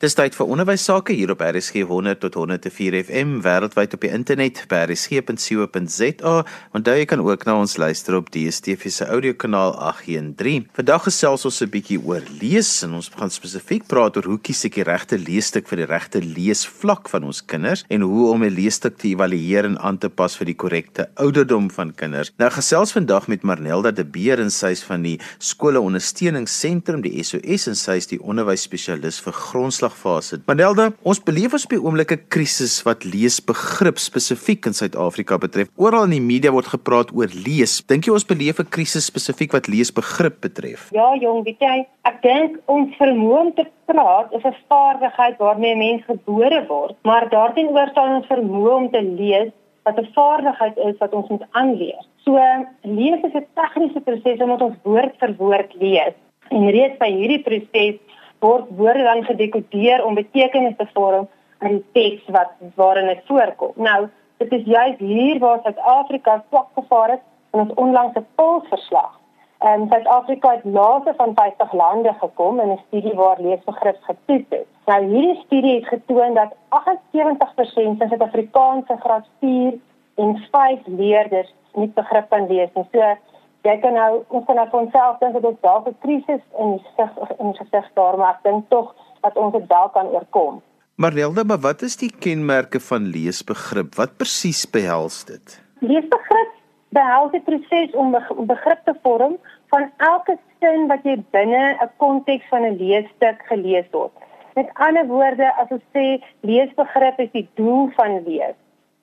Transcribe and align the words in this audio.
Dis 0.00 0.14
tyd 0.16 0.32
vir 0.32 0.48
onderwys 0.48 0.86
sake 0.88 1.12
hier 1.12 1.28
op 1.34 1.42
RSG 1.44 1.82
100 1.84 2.22
tot 2.22 2.38
104 2.40 2.94
FM 3.02 3.34
wêreldwyd 3.44 3.92
op 3.92 4.00
die 4.00 4.08
internet 4.16 4.62
by 4.70 4.78
rsg.co.za. 4.86 6.30
Onthou 6.72 6.94
jy 6.96 7.02
kan 7.10 7.20
ook 7.20 7.42
na 7.44 7.58
ons 7.60 7.76
luister 7.76 8.16
op 8.16 8.30
DStv 8.32 8.88
se 8.88 9.04
audiokanaal 9.04 9.74
813. 9.90 10.70
Vandag 10.78 11.04
gesels 11.04 11.44
ons 11.44 11.60
'n 11.60 11.68
bietjie 11.68 11.98
oor 12.00 12.24
lees 12.40 12.70
en 12.82 12.94
ons 12.96 13.10
gaan 13.12 13.28
spesifiek 13.28 13.84
praat 13.92 14.16
oor 14.16 14.24
hoe 14.24 14.38
kies 14.40 14.64
ek 14.64 14.80
die 14.80 14.86
regte 14.88 15.18
leesstuk 15.18 15.68
vir 15.68 15.84
die 15.84 15.90
regte 15.92 16.24
leesvlak 16.24 17.12
van 17.12 17.24
ons 17.24 17.44
kinders 17.44 17.84
en 17.90 18.00
hoe 18.00 18.30
om 18.32 18.42
'n 18.42 18.56
leesstuk 18.56 18.96
te 18.96 19.08
evalueer 19.08 19.66
en 19.66 19.78
aan 19.78 19.98
te 19.98 20.08
pas 20.08 20.34
vir 20.34 20.46
die 20.46 20.56
korrekte 20.56 21.10
ouderdom 21.16 21.70
van 21.70 21.92
kinders. 21.92 22.32
Nou 22.38 22.48
gesels 22.48 22.92
vandag 22.92 23.28
met 23.28 23.42
Marnelda 23.42 23.90
de 23.90 24.04
Beer 24.04 24.40
en 24.40 24.50
sy 24.50 24.72
is 24.72 24.82
van 24.82 25.02
die 25.02 25.20
skole 25.38 25.78
ondersteuningsentrum 25.78 27.02
die 27.02 27.22
SOS 27.22 27.68
en 27.68 27.76
sy 27.76 27.96
is 27.96 28.06
die 28.06 28.22
onderwysspesialis 28.22 29.20
vir 29.20 29.32
grondslag 29.32 29.89
oorgangfase. 29.90 30.40
Manelda, 30.46 30.90
ons 31.02 31.20
beleef 31.22 31.54
ons 31.54 31.64
op 31.64 31.70
die 31.74 31.80
oomblik 31.80 32.12
'n 32.12 32.28
krisis 32.28 32.82
wat 32.84 33.04
leesbegrip 33.04 33.98
spesifiek 33.98 34.66
in 34.66 34.72
Suid-Afrika 34.72 35.38
betref. 35.38 35.68
Oral 35.76 36.04
in 36.04 36.10
die 36.10 36.20
media 36.20 36.50
word 36.50 36.66
gepraat 36.66 37.12
oor 37.14 37.28
lees. 37.28 37.82
Dink 37.86 38.04
jy 38.04 38.12
ons 38.12 38.24
beleef 38.24 38.58
'n 38.60 38.68
krisis 38.68 39.06
spesifiek 39.06 39.52
wat 39.52 39.68
leesbegrip 39.68 40.40
betref? 40.40 40.90
Ja, 40.92 41.14
jong, 41.14 41.44
weet 41.44 41.60
jy, 41.60 41.86
ek 42.04 42.22
dink 42.22 42.58
ons 42.66 42.94
vermoë 42.96 43.40
om 43.40 43.54
te 43.54 43.66
praat 43.86 44.32
is 44.32 44.44
'n 44.44 44.54
vaardigheid 44.68 45.38
waarmee 45.38 45.74
'n 45.74 45.78
mens 45.78 46.02
gebore 46.04 46.66
word, 46.68 46.96
maar 47.02 47.28
daarteenoor 47.28 47.88
staan 47.90 48.16
ons 48.16 48.26
vermoë 48.26 48.74
om 48.74 48.90
te 48.90 49.02
lees 49.02 49.52
wat 49.84 49.98
'n 49.98 50.08
vaardigheid 50.14 50.76
is 50.76 50.98
wat 50.98 51.12
ons 51.12 51.28
moet 51.28 51.44
aanleer. 51.50 52.04
So 52.24 52.38
lees 52.82 53.22
is 53.22 53.34
'n 53.34 53.46
tegniese 53.54 54.00
proses 54.00 54.40
omdat 54.40 54.62
ons 54.62 54.76
woord 54.82 55.14
vir 55.18 55.34
woord 55.36 55.74
lees. 55.80 56.14
En 56.50 56.70
reeds 56.70 56.98
by 56.98 57.10
hierdie 57.10 57.42
proses 57.42 57.98
word 58.40 58.64
woorde 58.76 59.02
dan 59.02 59.24
gedekodeer 59.24 60.04
om 60.04 60.14
betekenis 60.14 60.76
te 60.76 60.86
vorm 60.94 61.28
aan 61.58 61.76
die 61.76 61.84
teks 61.92 62.28
wat 62.36 62.52
waarin 62.74 63.06
dit 63.06 63.22
voorkom. 63.26 63.72
Nou, 63.74 64.08
dit 64.36 64.52
is 64.52 64.64
juist 64.64 64.98
hier 64.98 65.38
waar 65.38 65.60
Suid-Afrika 65.62 66.44
swak 66.48 66.68
gevaar 66.74 67.10
het 67.10 67.24
in 67.52 67.60
ons 67.60 67.74
onlangse 67.74 68.24
polsverslag. 68.34 69.18
En 69.58 69.88
Suid-Afrika 69.88 70.50
het 70.50 70.64
laaste 70.64 71.12
van 71.16 71.32
50 71.34 71.72
lande 71.72 72.14
gekom 72.20 72.60
in 72.60 72.70
'n 72.70 72.80
studie 72.86 73.14
waar 73.14 73.40
leesbegrip 73.40 73.98
getoets 74.00 74.50
is. 74.60 74.68
Nou 74.86 75.04
hierdie 75.04 75.42
studie 75.44 75.74
het 75.74 75.86
getoon 75.86 76.34
dat 76.34 76.54
78% 76.68 77.98
van 77.98 78.08
Suid-Afrikaanse 78.08 78.96
graad 79.00 79.26
4 79.40 79.74
en 80.14 80.48
5 80.50 80.78
leerders 80.84 81.54
nie 81.74 81.88
begrip 81.94 82.28
kan 82.28 82.46
lees 82.46 82.68
nie. 82.74 82.86
So 82.92 83.16
jy 83.62 83.76
kan 83.80 83.94
nou 83.94 84.24
ons 84.28 84.46
kan 84.46 84.56
nou 84.56 84.66
vir 84.70 84.80
onsself 84.80 85.18
dink 85.20 85.36
dat 85.36 85.42
dit 85.42 85.62
dalk 85.62 85.88
'n 85.88 85.96
krisis 86.04 86.42
in 86.58 86.76
die 86.76 86.84
gesig 86.96 87.30
in 87.38 87.52
die 87.52 87.58
gesig 87.60 87.86
daar 87.94 88.18
maar 88.18 88.34
ek 88.34 88.42
dink 88.42 88.68
tog 88.68 88.94
dat 89.22 89.36
ons 89.36 89.52
dit 89.52 89.66
wel 89.68 89.88
kan 89.88 90.06
oorkom. 90.06 90.62
Maar 90.94 91.14
Nelda, 91.14 91.44
maar 91.44 91.60
wat 91.60 91.82
is 91.82 91.96
die 91.96 92.12
kenmerke 92.18 92.80
van 92.80 93.06
leesbegrip? 93.06 93.94
Wat 93.94 94.16
presies 94.16 94.70
behels 94.70 95.24
dit? 95.24 95.60
Leesbegrip 95.80 96.52
behels 96.88 97.30
die 97.32 97.40
proses 97.40 97.94
om 97.94 98.16
begrip 98.46 98.80
te 98.84 98.94
vorm 99.02 99.36
van 99.72 99.90
elke 99.96 100.38
sin 100.60 100.88
wat 100.88 101.04
jy 101.04 101.16
binne 101.30 101.76
'n 101.80 101.90
konteks 101.96 102.48
van 102.48 102.62
'n 102.64 102.76
leesstuk 102.76 103.38
gelees 103.48 103.88
word. 103.90 104.12
Met 104.54 104.68
ander 104.74 105.06
woorde, 105.06 105.54
as 105.56 105.68
ons 105.70 105.86
sê 105.94 106.22
leesbegrip 106.40 107.18
is 107.18 107.30
die 107.32 107.48
doel 107.54 107.90
van 107.96 108.22
lees. 108.26 108.56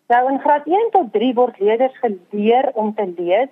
Nou 0.07 0.31
in 0.31 0.39
graad 0.39 0.67
1 0.67 0.89
tot 0.91 1.11
3 1.13 1.33
word 1.33 1.59
leerders 1.59 1.97
geleer 1.99 2.71
om 2.73 2.93
te 2.93 3.13
lees 3.17 3.49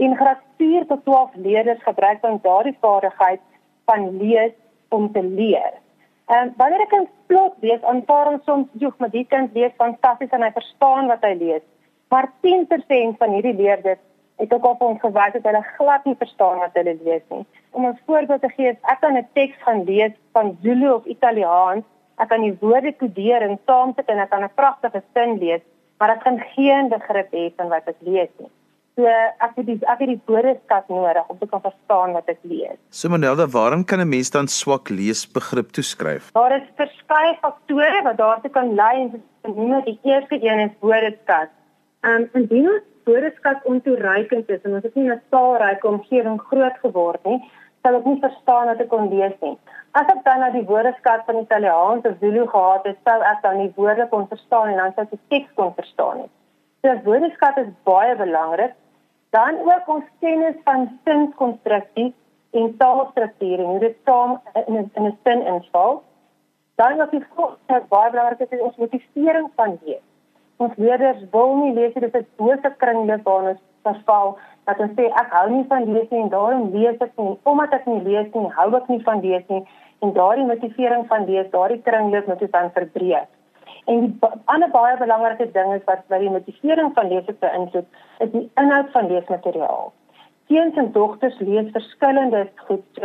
En 0.00 0.16
graad 0.16 0.38
4 0.56 0.86
tot 0.86 1.04
12 1.04 1.30
leerders 1.34 1.82
gebruik 1.82 2.22
dan 2.22 2.38
daardie 2.42 2.76
vaardigheid 2.80 3.40
van 3.84 4.16
lees 4.16 4.52
om 4.88 5.12
te 5.12 5.22
leer. 5.22 5.72
En 6.26 6.54
wanneer 6.56 6.80
'n 6.80 6.88
kind 6.94 7.08
plot 7.26 7.54
lees, 7.60 7.82
aanvaar 7.82 8.26
ons 8.32 8.44
soms, 8.44 8.68
"Joeg, 8.72 8.96
maar 8.98 9.10
die 9.10 9.26
kind 9.26 9.54
lees 9.54 9.72
fantasties 9.76 10.30
en 10.30 10.42
hy 10.42 10.50
verstaan 10.52 11.06
wat 11.06 11.20
hy 11.20 11.34
lees." 11.34 11.62
Maar 12.08 12.32
10% 12.40 13.16
van 13.18 13.30
hierdie 13.30 13.54
leerders 13.54 13.98
het 14.36 14.54
ook 14.54 14.64
al 14.64 14.76
vir 14.76 14.88
ons 14.88 15.00
gewys 15.00 15.32
dat 15.32 15.42
hulle 15.42 15.62
glad 15.76 16.04
nie 16.04 16.16
verstaan 16.18 16.58
wat 16.58 16.70
hulle 16.72 16.96
lees 17.04 17.22
nie. 17.28 17.46
Om 17.70 17.86
'n 17.86 17.98
voorbeeld 18.06 18.40
te 18.40 18.48
gee, 18.48 18.68
ek 18.68 19.00
kan 19.00 19.16
'n 19.16 19.28
teks 19.32 19.56
gaan 19.62 19.84
lees 19.84 20.12
van 20.32 20.56
Zulu 20.62 20.90
of 20.92 21.04
Italiaans, 21.04 21.84
ek 22.16 22.28
kan 22.28 22.40
die 22.40 22.56
woorde 22.60 22.92
kodeer 22.92 23.42
en 23.42 23.58
saamsit 23.66 24.08
en 24.08 24.18
ek 24.18 24.30
kan 24.30 24.42
'n 24.42 24.54
pragtige 24.54 25.02
sin 25.14 25.38
lees, 25.38 25.60
maar 25.98 26.10
ek 26.10 26.22
gaan 26.22 26.40
geen 26.40 26.88
begrip 26.88 27.30
hê 27.32 27.52
van 27.56 27.68
wat 27.68 27.88
ek 27.88 27.96
lees 27.98 28.28
nie. 28.38 28.50
So 28.98 29.06
ek 29.06 29.52
het 29.56 29.66
die 29.66 29.78
ek 29.86 30.02
het 30.02 30.10
die 30.10 30.20
woordeskat 30.26 30.88
nodig 30.88 31.28
om 31.28 31.38
te 31.38 31.46
kan 31.46 31.62
verstaan 31.62 32.12
wat 32.16 32.28
ek 32.32 32.40
lees. 32.42 32.78
So 32.90 33.08
Manelda, 33.08 33.46
waarom 33.46 33.84
kan 33.84 34.00
'n 34.00 34.08
mens 34.08 34.30
dan 34.30 34.48
swak 34.48 34.88
leesbegrip 34.88 35.70
toeskryf? 35.72 36.32
Daar 36.32 36.56
is 36.56 36.66
verskeie 36.76 37.36
faktore 37.40 38.02
wat 38.02 38.16
daartoe 38.16 38.50
kan 38.50 38.74
lei 38.74 38.94
en 39.02 39.22
genoem 39.42 39.84
die 39.84 39.98
eerste 40.02 40.36
een 40.42 40.60
is 40.68 40.74
woordeskat. 40.80 41.50
Ehm 42.00 42.14
um, 42.14 42.28
indien 42.32 42.68
ons 42.68 42.82
woordeskat 43.04 43.64
ontoereikend 43.64 44.48
is 44.48 44.62
en 44.62 44.74
ons 44.74 44.82
het 44.82 44.94
nie 44.94 45.10
'n 45.10 45.22
taalryke 45.30 45.86
omgewing 45.86 46.40
groot 46.40 46.76
geword 46.82 47.24
nie, 47.24 47.40
sal 47.82 47.94
ek 47.94 48.04
nie 48.04 48.20
verstaan 48.20 48.66
wat 48.66 48.80
ek 48.80 48.88
kon 48.88 49.08
lees 49.08 49.36
nie. 49.40 49.56
As 49.92 50.06
ek 50.12 50.24
dan 50.24 50.40
na 50.40 50.50
die 50.50 50.66
woordeskat 50.66 51.24
van 51.26 51.38
Italiaans 51.38 52.04
of 52.04 52.18
Zulu 52.20 52.46
gehad 52.46 52.84
het, 52.84 52.98
sou 53.04 53.22
ek 53.32 53.42
dan 53.42 53.56
die 53.58 53.72
woorde 53.76 54.06
kon 54.08 54.28
verstaan 54.28 54.68
en 54.68 54.76
dan 54.76 54.92
sou 54.94 55.04
ek 55.06 55.10
die 55.10 55.26
teks 55.28 55.50
kon 55.54 55.74
verstaan 55.74 56.16
nie. 56.22 56.30
So 56.80 56.92
woordeskat 57.04 57.58
is 57.60 57.72
baie 57.84 58.14
belangrik 58.16 58.76
dan 59.36 59.58
ook 59.62 59.88
ons 59.94 60.04
kennis 60.20 60.56
van 60.64 60.86
sinskonstruksie 61.04 62.14
en 62.56 62.76
taalstruktuur 62.76 63.58
en 63.58 63.68
hoe 63.72 63.80
dit 63.82 63.96
saam 64.04 64.38
in 64.66 64.78
'n 64.78 64.90
in 64.94 65.06
'n 65.06 65.18
sin 65.24 65.42
inval. 65.46 66.02
Dan 66.74 66.96
wat 66.96 67.10
die 67.10 67.24
volgende 67.34 67.82
baie 67.88 68.10
belangrik 68.10 68.40
is, 68.40 68.60
ons 68.60 68.76
motivering 68.76 69.50
van 69.56 69.78
lees. 69.84 70.02
Ons 70.56 70.72
leerders 70.76 71.22
wil 71.30 71.56
nie 71.56 71.74
lees 71.74 71.94
dit 71.94 72.14
is 72.14 72.22
'n 72.22 72.26
bose 72.36 72.74
kringlip 72.76 73.22
waar 73.24 73.48
ons 73.50 73.60
verval 73.82 74.38
dat 74.64 74.78
ons 74.78 74.92
sê 74.96 75.04
ek 75.22 75.30
hou 75.30 75.50
nie 75.50 75.66
van 75.68 75.92
lees 75.92 76.10
nie 76.10 76.22
en 76.22 76.28
daarom 76.28 76.70
lees 76.70 76.98
ek 77.00 77.12
nie 77.16 77.38
omdat 77.42 77.72
ek 77.72 77.86
nie 77.86 78.02
lees 78.02 78.34
nie, 78.34 78.48
hou 78.48 78.76
ek 78.76 78.88
nie 78.88 79.02
van 79.02 79.20
lees 79.20 79.46
nie 79.48 79.66
en 80.00 80.12
daardie 80.12 80.46
motivering 80.46 81.06
van 81.06 81.24
lees, 81.24 81.50
daardie 81.50 81.82
kringlip 81.82 82.26
moet 82.26 82.42
ons 82.42 82.50
dan 82.50 82.70
verbreek. 82.70 83.28
En 83.90 84.04
die 84.04 84.30
ander 84.52 84.70
baie 84.70 84.96
belangrike 85.00 85.48
ding 85.54 85.72
is 85.74 85.86
wat 85.88 86.04
by 86.12 86.20
die 86.22 86.30
motivering 86.30 86.92
van 86.94 87.08
lees 87.10 87.30
beïnvloed, 87.44 87.88
is 88.24 88.30
die 88.34 88.44
inhoud 88.62 88.92
van 88.94 89.08
leesmateriaal. 89.10 89.90
Seuns 90.50 90.78
en 90.82 90.92
dogters 90.94 91.38
lees 91.46 91.72
verskillende 91.74 92.44
goed. 92.68 93.02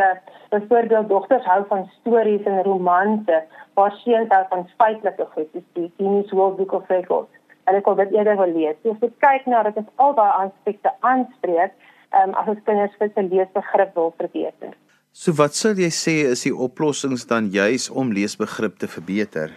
Byvoorbeeld 0.54 1.10
dogters 1.10 1.46
hou 1.50 1.64
van 1.72 1.88
stories 2.00 2.46
en 2.50 2.62
romanse, 2.68 3.42
waar 3.78 3.98
seuns 4.04 4.30
hou 4.34 4.44
van 4.54 4.68
feitelike 4.78 5.28
goed, 5.34 5.50
soos 5.54 5.68
die 5.80 5.92
Guinness 5.98 6.32
World 6.38 6.58
Book 6.62 6.78
of 6.78 6.94
Records. 6.94 7.30
Hulle 7.66 7.82
kon 7.82 7.98
dit 7.98 8.14
eerder 8.14 8.38
wil 8.38 8.54
lees. 8.54 8.78
So 8.84 8.94
as 8.94 9.02
jy 9.02 9.12
kyk 9.26 9.50
na 9.50 9.66
dit 9.66 9.82
is 9.82 9.92
albei 10.06 10.30
aspekte 10.46 10.94
aanspreek, 11.02 11.74
ehm 12.14 12.30
um, 12.30 12.40
as 12.42 12.54
ons 12.54 12.66
kinders 12.70 12.98
se 13.02 13.30
leesbegrip 13.34 13.98
wil 13.98 14.14
verbeter. 14.22 14.78
So 15.12 15.34
wat 15.42 15.58
sou 15.58 15.74
jy 15.74 15.90
sê 15.90 16.20
is 16.30 16.46
die 16.46 16.54
oplossings 16.54 17.26
dan 17.26 17.50
juis 17.50 17.90
om 17.90 18.14
leesbegrip 18.14 18.78
te 18.78 18.90
verbeter? 18.98 19.54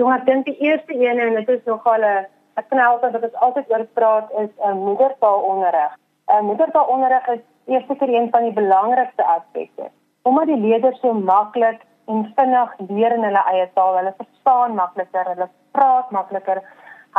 Jong, 0.00 0.08
ek 0.14 0.22
dink 0.24 0.46
die 0.48 0.56
eerste 0.64 0.94
een 0.96 1.18
en 1.20 1.34
dit 1.36 1.48
is 1.52 1.64
nogal 1.68 2.00
'n 2.00 2.26
ek 2.60 2.68
knel 2.68 2.94
wat 3.00 3.16
ek 3.16 3.34
altyd 3.46 3.72
oor 3.72 3.84
praat 3.98 4.30
is 4.42 4.48
'n 4.48 4.70
uh, 4.70 4.78
moedertaalonderrig. 4.86 5.92
'n 6.28 6.32
uh, 6.32 6.40
Moedertaalonderrig 6.48 7.26
is 7.34 7.42
eerste 7.74 7.96
keer 7.96 8.12
een 8.14 8.30
van 8.30 8.42
die 8.42 8.52
belangrikste 8.52 9.24
aspekte. 9.24 9.90
Omdat 10.22 10.46
die 10.46 10.62
leerders 10.64 11.00
so 11.00 11.12
maklik 11.12 11.80
en 12.06 12.32
vinnig 12.36 12.74
leer 12.88 13.12
in 13.12 13.24
hulle 13.28 13.44
eie 13.52 13.68
taal, 13.74 13.96
hulle 13.96 14.14
verstaan 14.16 14.74
makliker, 14.74 15.24
hulle 15.34 15.48
praat 15.72 16.10
makliker. 16.10 16.62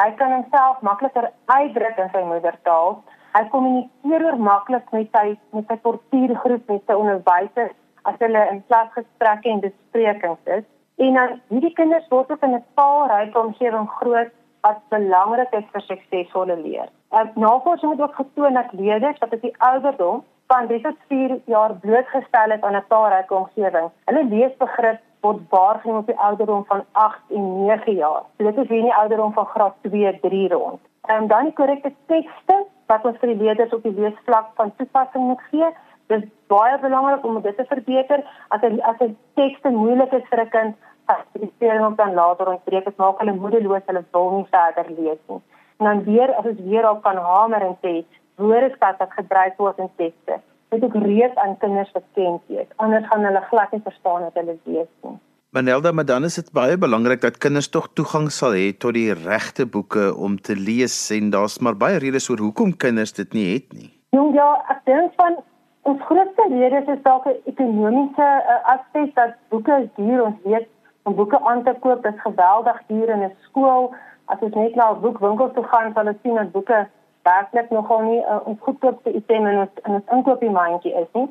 Hy 0.02 0.10
kan 0.18 0.32
homself 0.32 0.82
makliker 0.82 1.32
uitdruk 1.46 1.98
in 1.98 2.10
sy 2.10 2.24
moedertaal. 2.34 3.04
Hy 3.38 3.44
kommunikeer 3.54 4.26
oor 4.26 4.38
maklik 4.38 4.92
met 4.92 5.10
sy 5.12 5.38
met 5.52 5.68
sy 5.68 5.78
portuïergroep 5.78 6.68
met 6.68 6.82
sy 6.88 6.94
onderwysers 6.94 7.78
as 8.04 8.16
hulle 8.20 8.48
in 8.52 8.64
klasgesprekke 8.68 9.50
en 9.50 9.60
besprekings 9.60 10.56
is. 10.58 10.66
En 10.96 11.14
dan 11.14 11.40
hierdie 11.48 11.74
kinders 11.74 12.08
word 12.08 12.32
ook 12.32 12.44
in 12.44 12.56
'n 12.56 12.66
taalryke 12.76 13.40
omgewing 13.40 13.90
groot 13.90 14.32
wat 14.62 14.80
belangrik 14.90 15.52
is 15.52 15.66
vir 15.72 15.82
suksesvolle 15.82 16.58
leer. 16.58 16.90
En 17.10 17.32
navorsing 17.36 17.92
het 17.92 18.02
ook 18.02 18.16
getoon 18.16 18.54
dat 18.54 18.72
leerders 18.72 19.20
wat 19.20 19.34
op 19.34 19.42
die 19.42 19.56
ouderdom 19.58 20.24
van 20.48 20.68
3 20.68 20.82
tot 20.82 20.98
4 21.08 21.40
jaar 21.46 21.74
blootgestel 21.74 22.52
is 22.52 22.62
aan 22.62 22.76
'n 22.76 22.86
taalryke 22.88 23.34
omgewing, 23.34 23.90
hulle 24.06 24.24
leesbegrip 24.24 25.00
word 25.22 25.40
waargeneem 25.50 25.98
op 25.98 26.06
die 26.06 26.20
ouderdom 26.20 26.66
van 26.66 26.84
8 26.92 27.20
en 27.30 27.66
9 27.66 27.96
jaar. 27.96 28.24
So 28.38 28.44
dit 28.44 28.58
is 28.58 28.68
hier 28.68 28.78
in 28.78 28.90
die 28.92 28.96
ouderdom 29.02 29.34
van 29.34 29.46
graad 29.46 29.76
2, 29.82 30.20
3 30.20 30.48
rond. 30.54 30.80
En 31.02 31.28
dan 31.28 31.44
die 31.44 31.54
korrekte 31.54 31.92
tekste 32.06 32.66
wat 32.86 33.06
ons 33.06 33.18
vir 33.22 33.34
die 33.34 33.44
leerders 33.44 33.74
op 33.74 33.84
die 33.84 33.94
leesvlak 33.94 34.52
van 34.56 34.74
toepassing 34.76 35.24
moet 35.28 35.42
gee, 35.52 35.70
Dit 36.08 36.24
is 36.24 36.30
baie 36.48 36.80
belangrik 36.80 37.26
om 37.26 37.42
dit 37.42 37.58
te 37.58 37.66
verbeter 37.70 38.24
as 38.50 38.62
'n 38.62 38.82
as 38.82 39.00
'n 39.00 39.18
tekste 39.36 39.70
moeilik 39.70 40.12
is 40.14 40.28
vir 40.30 40.42
'n 40.42 40.50
kind, 40.50 40.76
as 41.06 41.20
jy 41.60 41.78
hom 41.78 41.96
dan 41.96 42.14
later 42.14 42.48
ontbreek, 42.48 42.86
dit 42.86 42.98
maak 42.98 43.20
hulle 43.20 43.34
moedeloos, 43.34 43.86
hulle 43.86 44.04
wil 44.12 44.32
nie 44.32 44.48
verder 44.52 44.86
lees 44.98 45.22
nie. 45.28 45.42
En 45.80 45.86
dan 45.86 46.04
weer 46.04 46.34
as 46.34 46.46
ons 46.46 46.60
weer 46.60 46.90
op 46.90 47.04
kan 47.04 47.18
hamer 47.18 47.62
en 47.62 47.78
sê 47.82 48.06
woordeskat 48.36 48.98
wat 48.98 49.12
gebruik 49.12 49.58
word 49.58 49.78
in 49.78 49.90
tekste. 49.96 50.40
Dit 50.70 50.84
is 50.84 51.02
reeds 51.04 51.36
aan 51.36 51.58
kinders 51.58 51.92
bekend 51.92 52.42
wees. 52.48 52.68
Anders 52.76 53.06
gaan 53.08 53.26
hulle 53.26 53.42
glad 53.50 53.72
nie 53.72 53.82
verstaan 53.84 54.22
wat 54.22 54.34
hulle 54.34 54.58
lees 54.64 54.90
nie. 55.04 55.20
Manelda, 55.54 55.92
maar 55.92 56.06
dan 56.06 56.24
is 56.24 56.36
dit 56.40 56.48
baie 56.52 56.78
belangrik 56.78 57.22
dat 57.22 57.38
kinders 57.38 57.68
tog 57.70 57.92
toegang 57.94 58.32
sal 58.34 58.56
hê 58.58 58.72
tot 58.74 58.96
die 58.98 59.14
regte 59.14 59.68
boeke 59.70 60.08
om 60.18 60.40
te 60.42 60.56
lees 60.58 60.96
en 61.14 61.30
daar's 61.30 61.60
maar 61.62 61.78
baie 61.78 62.00
redes 62.02 62.30
oor 62.34 62.42
hoekom 62.42 62.74
kinders 62.78 63.14
dit 63.14 63.36
nie 63.38 63.46
het 63.52 63.76
nie. 63.78 63.92
Jong 64.18 64.34
ja, 64.34 64.48
ek 64.74 64.82
dink 64.90 65.14
van 65.22 65.38
ons 65.84 66.02
grootste 66.08 66.46
rede 66.50 66.84
is 66.92 67.02
dalk 67.02 67.26
'n 67.26 67.42
ekonomiese 67.52 68.28
uh, 68.54 68.60
aspek 68.74 69.16
dat 69.16 69.34
boeke 69.50 69.74
is 69.84 69.90
duur. 69.96 70.24
Ons 70.24 70.40
weet 70.44 70.68
om 71.04 71.16
boeke 71.16 71.40
aan 71.40 71.64
te 71.64 71.76
koop 71.80 72.06
is 72.06 72.22
geweldig 72.26 72.82
duur 72.88 73.10
in 73.10 73.24
'n 73.24 73.36
skool. 73.46 73.94
As 74.26 74.40
ons 74.40 74.54
net 74.54 74.76
na 74.76 74.92
'n 74.92 75.02
boekwinkel 75.02 75.52
toe 75.52 75.64
gaan, 75.64 75.94
sal 75.94 76.08
ons 76.08 76.22
sien 76.22 76.36
dat 76.36 76.52
boeke 76.52 76.88
werklik 77.24 77.70
nogal 77.70 78.02
nie 78.02 78.20
uh, 78.20 78.40
ons 78.48 78.60
goedkoopste 78.60 79.14
item 79.14 79.48
in 79.48 79.58
ons 79.60 79.74
in 79.86 79.94
ons 79.94 80.12
inkopiesmandjie 80.12 80.94
is 80.94 81.12
nie. 81.14 81.30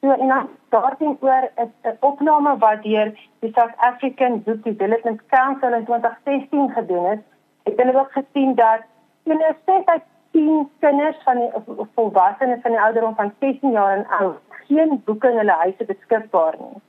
So 0.00 0.10
en 0.10 0.28
dan 0.28 0.48
daarteenoor 0.68 1.44
is 1.64 1.72
'n 1.82 1.96
opname 2.00 2.58
wat 2.58 2.82
deur 2.82 3.12
die 3.40 3.52
South 3.52 3.76
African 3.76 4.42
Book 4.42 4.62
Development 4.62 5.20
Council 5.26 5.72
in 5.72 5.84
2016 5.84 6.70
gedoen 6.70 7.06
is. 7.12 7.18
Het 7.62 7.76
hulle 7.76 7.98
ook 7.98 8.12
gesien 8.12 8.54
dat 8.54 8.80
sê 9.66 9.84
dat 9.84 10.02
10 10.32 10.70
kinders 10.80 11.18
van 11.24 11.38
die 11.42 11.50
volwassenes 11.94 12.62
van 12.62 12.70
die 12.70 12.80
ouderdom 12.80 13.14
van 13.14 13.32
16 13.40 13.70
jaar 13.70 13.96
en 13.96 14.06
oud 14.20 14.38
geen 14.68 15.02
boeke 15.04 15.30
in 15.30 15.38
hulle 15.42 15.56
huise 15.62 15.84
beskikbaar 15.84 16.56
nie. 16.58 16.82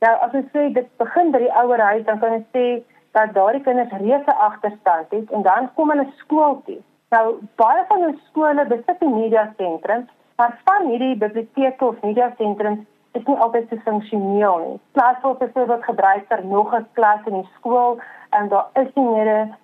Nou 0.00 0.14
as 0.26 0.34
ons 0.40 0.50
sê 0.56 0.72
dit 0.72 0.90
begin 1.02 1.30
by 1.30 1.38
die 1.38 1.54
ouer 1.62 1.80
huis, 1.80 2.04
dan 2.04 2.18
kan 2.18 2.36
ons 2.38 2.50
sê 2.52 2.82
dat 3.12 3.34
daardie 3.34 3.62
kinders 3.62 3.94
reuse 4.00 4.34
agterstand 4.48 5.10
het 5.10 5.30
en 5.30 5.42
dan 5.42 5.70
kom 5.74 5.90
hulle 5.90 6.06
skool 6.18 6.60
toe. 6.66 6.80
Nou 7.10 7.24
baie 7.56 7.84
van 7.88 8.04
ons 8.10 8.20
skole 8.28 8.66
besit 8.66 9.02
'n 9.02 9.14
media 9.20 9.52
sentrum 9.56 10.06
Maar 10.36 10.60
van 10.64 10.88
hierdie 10.88 11.16
biblioteke 11.16 11.84
of 11.84 12.00
media 12.02 12.32
sentrums 12.38 12.78
is 13.12 13.24
nie 13.24 13.36
altyd 13.36 13.68
so 13.70 13.76
funksioneel 13.84 14.56
nie. 14.62 14.78
Klasvoor 14.98 15.36
is 15.38 15.38
byvoorbeeld 15.38 15.84
gebruik 15.84 16.24
vir 16.28 16.44
nog 16.44 16.74
'n 16.74 16.86
klas 16.92 17.26
in 17.26 17.36
die 17.40 17.50
skool 17.58 18.00
en 18.30 18.48
daar 18.48 18.66
is 18.82 18.90
nie 18.94 19.04
meer 19.04 19.28
'n 19.34 19.54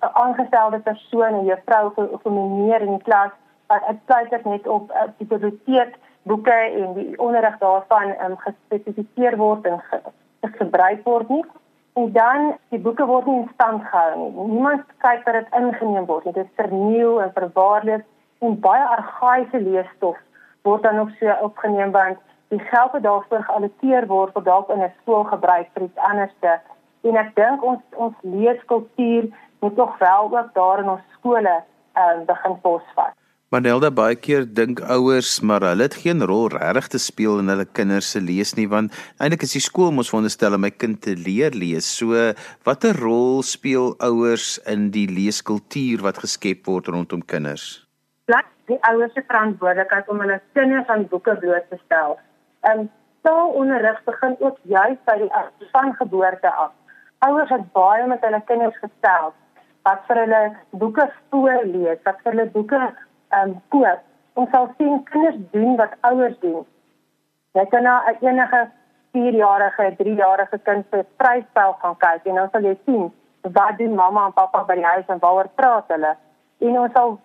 aangestelde 0.00 0.78
persoon, 0.78 1.34
'n 1.34 1.44
juffrou 1.44 1.92
of 1.96 2.24
'n 2.24 2.34
meneer 2.34 2.80
in 2.80 2.96
die 2.96 3.02
klas 3.02 3.30
wat 3.66 3.84
uitsluitlik 3.84 4.44
net 4.44 4.66
op 4.66 4.90
uh, 4.90 5.02
die 5.16 5.26
biblioteek 5.26 5.96
boeke 6.22 6.52
en 6.52 6.92
die 6.94 7.18
onderrig 7.18 7.58
daarvan 7.58 8.14
um, 8.24 8.36
gespesifiseer 8.36 9.36
word 9.36 9.66
en 9.66 9.80
ge, 9.90 10.00
gebruik 10.40 11.04
word 11.04 11.28
nie. 11.28 11.44
En 11.92 12.12
dan 12.12 12.56
die 12.68 12.78
boeke 12.78 13.06
word 13.06 13.26
nie 13.26 13.40
in 13.40 13.50
stand 13.54 13.82
gehou 13.82 14.16
nie. 14.18 14.46
Niemand 14.54 14.84
kyk 15.04 15.24
dat 15.24 15.34
dit 15.34 15.60
ingeneem 15.60 16.06
word 16.06 16.24
nie. 16.24 16.32
Dit 16.32 16.44
is 16.44 16.56
vernieuw 16.64 17.20
en 17.20 17.32
verwaarloos 17.32 18.04
en 18.38 18.60
baie 18.60 18.84
argaïese 18.96 19.60
leesstof 19.60 20.18
word 20.62 20.82
dan 20.82 20.98
ook 20.98 21.10
so 21.20 21.36
opgeneem 21.42 21.90
want 21.90 22.18
die 22.48 22.58
geld 22.58 22.92
wat 22.92 23.02
daarvoor 23.02 23.42
geallokeer 23.44 24.06
word 24.06 24.32
word 24.32 24.44
dalk 24.44 24.70
in 24.74 24.82
'n 24.82 24.92
skool 25.00 25.24
gebruik 25.24 25.68
vir 25.74 25.82
iets 25.82 26.04
anderste 26.10 26.60
en 27.06 27.20
ek 27.20 27.34
dink 27.38 27.62
ons 27.62 28.00
ons 28.06 28.26
leeskultuur 28.26 29.30
moet 29.62 29.76
tog 29.76 29.94
wel 29.98 30.34
ook 30.34 30.52
daar 30.54 30.82
in 30.82 30.92
ons 30.96 31.06
skole 31.18 31.54
uh, 31.54 32.18
begin 32.26 32.60
posvat. 32.62 33.14
Manelda 33.48 33.88
baie 33.88 34.16
keer 34.20 34.44
dink 34.44 34.82
ouers 34.92 35.38
maar 35.40 35.64
hulle 35.64 35.86
het 35.86 35.96
geen 36.02 36.20
rol 36.30 36.50
regtig 36.52 36.90
te 36.92 37.00
speel 37.00 37.38
in 37.40 37.48
hulle 37.48 37.64
kinders 37.64 38.10
se 38.12 38.20
lees 38.20 38.52
nie 38.58 38.68
want 38.68 38.92
eintlik 39.16 39.46
is 39.46 39.56
die 39.56 39.64
skool 39.64 39.94
mos 39.96 40.12
veronderstel 40.12 40.58
om 40.58 40.66
my 40.66 40.70
kind 40.70 41.00
te 41.06 41.16
leer 41.16 41.56
lees. 41.56 41.88
So 41.88 42.12
watter 42.68 42.98
rol 43.00 43.42
speel 43.42 43.94
ouers 44.04 44.58
in 44.68 44.90
die 44.92 45.08
leeskultuur 45.08 46.04
wat 46.04 46.20
geskep 46.26 46.68
word 46.68 46.92
rondom 46.92 47.24
kinders? 47.24 47.88
bly 48.28 48.42
die 48.68 48.78
ouers 48.90 49.14
se 49.16 49.24
verantwoordelikheid 49.24 50.08
om 50.12 50.20
hulle 50.20 50.40
kinders 50.58 50.90
aan 50.92 51.08
boeke 51.08 51.34
bloot 51.40 51.68
te 51.72 51.80
stel. 51.86 52.18
Ehm 52.68 52.88
taalonderrig 53.26 54.04
begin 54.06 54.36
ook 54.38 54.58
juis 54.62 54.98
by 55.08 55.16
die 55.22 55.30
van 55.72 55.94
geboorte 55.98 56.50
af. 56.52 56.72
Ouers 57.18 57.50
het 57.50 57.72
baie 57.72 58.06
met 58.06 58.22
hulle 58.22 58.40
kinders 58.46 58.76
gestel 58.78 59.32
wat 59.82 60.02
vir 60.06 60.20
hulle 60.22 60.42
boeke 60.80 61.06
voorlees, 61.30 61.98
wat 62.04 62.18
vir 62.22 62.32
hulle 62.32 62.50
boeke 62.54 62.80
ehm 62.80 63.40
um, 63.42 63.54
koop. 63.74 64.04
Ons 64.38 64.50
sal 64.54 64.68
sien 64.78 65.00
kinders 65.10 65.38
doen 65.54 65.76
wat 65.80 65.96
ouers 66.10 66.36
doen. 66.44 66.66
Jy 67.58 67.64
kan 67.72 67.82
na 67.82 67.94
'n 68.10 68.26
enige 68.26 68.60
4-jarige, 69.16 69.86
3-jarige 70.02 70.58
kind 70.68 70.86
se 70.90 71.04
vryspel 71.16 71.72
gaan 71.80 71.96
kyk 71.96 72.26
en 72.26 72.34
dan 72.34 72.50
sal 72.52 72.62
jy 72.62 72.76
sien 72.84 73.12
wat 73.42 73.78
doen 73.78 73.94
mamma 73.94 74.26
en 74.26 74.32
pappa 74.32 74.62
by 74.64 74.74
die 74.74 74.84
huis 74.84 75.06
en 75.08 75.18
waaroor 75.18 75.48
praat 75.54 75.88
hulle. 75.88 76.16
En 76.58 76.80
ons 76.80 76.92
sal 76.92 77.18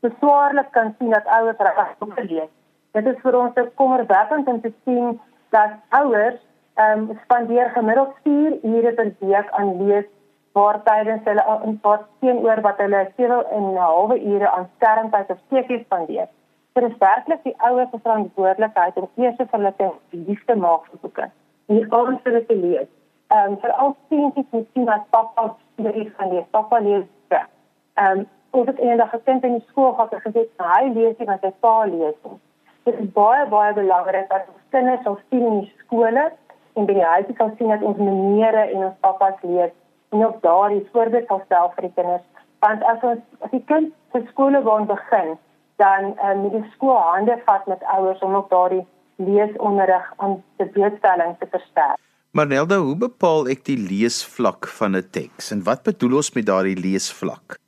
beswaarlik 0.00 0.70
kan 0.70 0.94
sien 0.98 1.10
dat 1.10 1.26
ouers 1.26 1.58
regtig 1.58 1.98
boeke 1.98 2.24
lees. 2.24 2.52
Dit 2.92 3.06
is 3.06 3.18
vir 3.22 3.40
ons 3.40 3.56
'n 3.56 3.72
kommerwekkend 3.74 4.48
om 4.48 4.60
te 4.60 4.72
sien 4.84 5.20
dat 5.50 5.70
ouers 5.88 6.40
ehm 6.74 7.10
um, 7.10 7.18
spandeer 7.24 7.70
gemiddeld 7.70 8.14
4 8.22 8.58
ure 8.62 8.92
per 8.92 9.12
week 9.18 9.50
aan 9.50 9.86
lees 9.86 10.06
waar 10.52 10.82
tydens 10.82 11.24
hulle 11.24 11.44
in 11.64 11.80
pas 11.80 12.00
teenoor 12.20 12.60
wat 12.60 12.78
hulle 12.78 13.08
7 13.16 13.50
en 13.50 13.64
'n 13.72 13.76
halwe 13.76 14.20
ure 14.32 14.50
aan 14.50 14.68
skermtyd 14.76 15.30
of 15.30 15.38
TV 15.48 15.80
spandeer. 15.84 16.28
Dit 16.72 16.84
is 16.90 16.98
werklik 16.98 17.42
die 17.42 17.54
ouers 17.56 17.90
se 17.90 17.98
verantwoordelikheid 18.02 18.96
om 18.96 19.08
eers 19.14 19.36
vir 19.36 19.46
hulle 19.50 19.72
te 19.76 19.90
liefde 20.10 20.56
maak 20.56 20.86
vir 20.90 20.98
boeke. 21.00 21.30
Nie 21.66 21.86
ons 21.90 22.20
vir 22.22 22.46
te 22.46 22.56
lees. 22.56 22.88
Ehm 23.28 23.56
vir 23.62 23.72
al 23.72 23.96
sien 24.08 24.32
jy 24.34 24.66
sien 24.72 24.84
dat 24.84 25.10
pappa 25.10 25.56
hierdie 25.76 26.12
van 26.16 26.28
die 26.30 26.44
pappa 26.50 26.78
lees. 26.78 27.06
Ehm 27.30 28.18
um, 28.18 28.26
of 28.50 28.68
ek 28.68 28.78
eendag 28.78 29.14
'n 29.14 29.22
kind 29.24 29.44
in 29.44 29.52
die 29.58 29.66
skool 29.68 29.92
gehad 29.92 30.10
het 30.10 30.22
gesê 30.22 30.46
hy 30.58 30.84
lees 30.94 31.18
nie 31.18 31.26
wat 31.26 31.40
sy 31.40 31.52
pa 31.60 31.84
lees 31.84 32.16
nie. 32.24 32.38
Dit 32.84 32.94
is 33.00 33.12
baie 33.12 33.46
baie 33.46 33.72
belangrik 33.72 34.28
dat 34.28 34.46
kinders 34.70 35.02
sal 35.02 35.18
sien 35.28 35.46
in 35.46 35.60
die 35.60 35.72
skole 35.82 36.30
en 36.74 36.86
by 36.86 36.96
die 36.98 37.10
huis 37.12 37.30
sal 37.38 37.52
sien 37.58 37.72
dat 37.72 37.82
ons 37.82 37.98
maniere 37.98 38.66
en 38.74 38.84
ons 38.88 38.98
pappas 39.00 39.38
lees 39.42 39.72
en 40.10 40.24
ook 40.26 40.42
daardie 40.42 40.88
voorbeeld 40.92 41.26
sal 41.26 41.42
stel 41.44 41.72
vir 41.76 41.86
die 41.88 41.94
kinders. 41.94 42.26
Want 42.64 42.82
as 42.92 43.02
ons 43.02 43.22
as 43.46 43.50
die 43.54 43.64
kind 43.70 43.92
se 44.12 44.22
skole 44.30 44.60
gaan 44.66 44.86
begin, 44.90 45.36
dan 45.82 46.12
uh, 46.18 46.34
moet 46.42 46.56
die 46.58 46.66
skool 46.74 46.98
hande 46.98 47.38
vat 47.46 47.66
met 47.66 47.84
ouers 47.96 48.20
om 48.26 48.34
ook 48.34 48.50
daardie 48.50 48.84
leesonderrig 49.16 50.12
aan 50.16 50.42
te 50.56 50.66
blootstelling 50.74 51.36
te 51.38 51.48
versterk. 51.50 51.98
Maar 52.30 52.46
Nelda, 52.46 52.78
hoe 52.78 52.96
bepaal 52.96 53.48
ek 53.50 53.64
die 53.66 53.78
leesvlak 53.78 54.68
van 54.78 54.96
'n 54.96 55.08
teks 55.16 55.50
en 55.54 55.64
wat 55.66 55.82
bedoel 55.82 56.20
ons 56.20 56.32
met 56.34 56.46
daardie 56.46 56.78
leesvlak? 56.78 57.58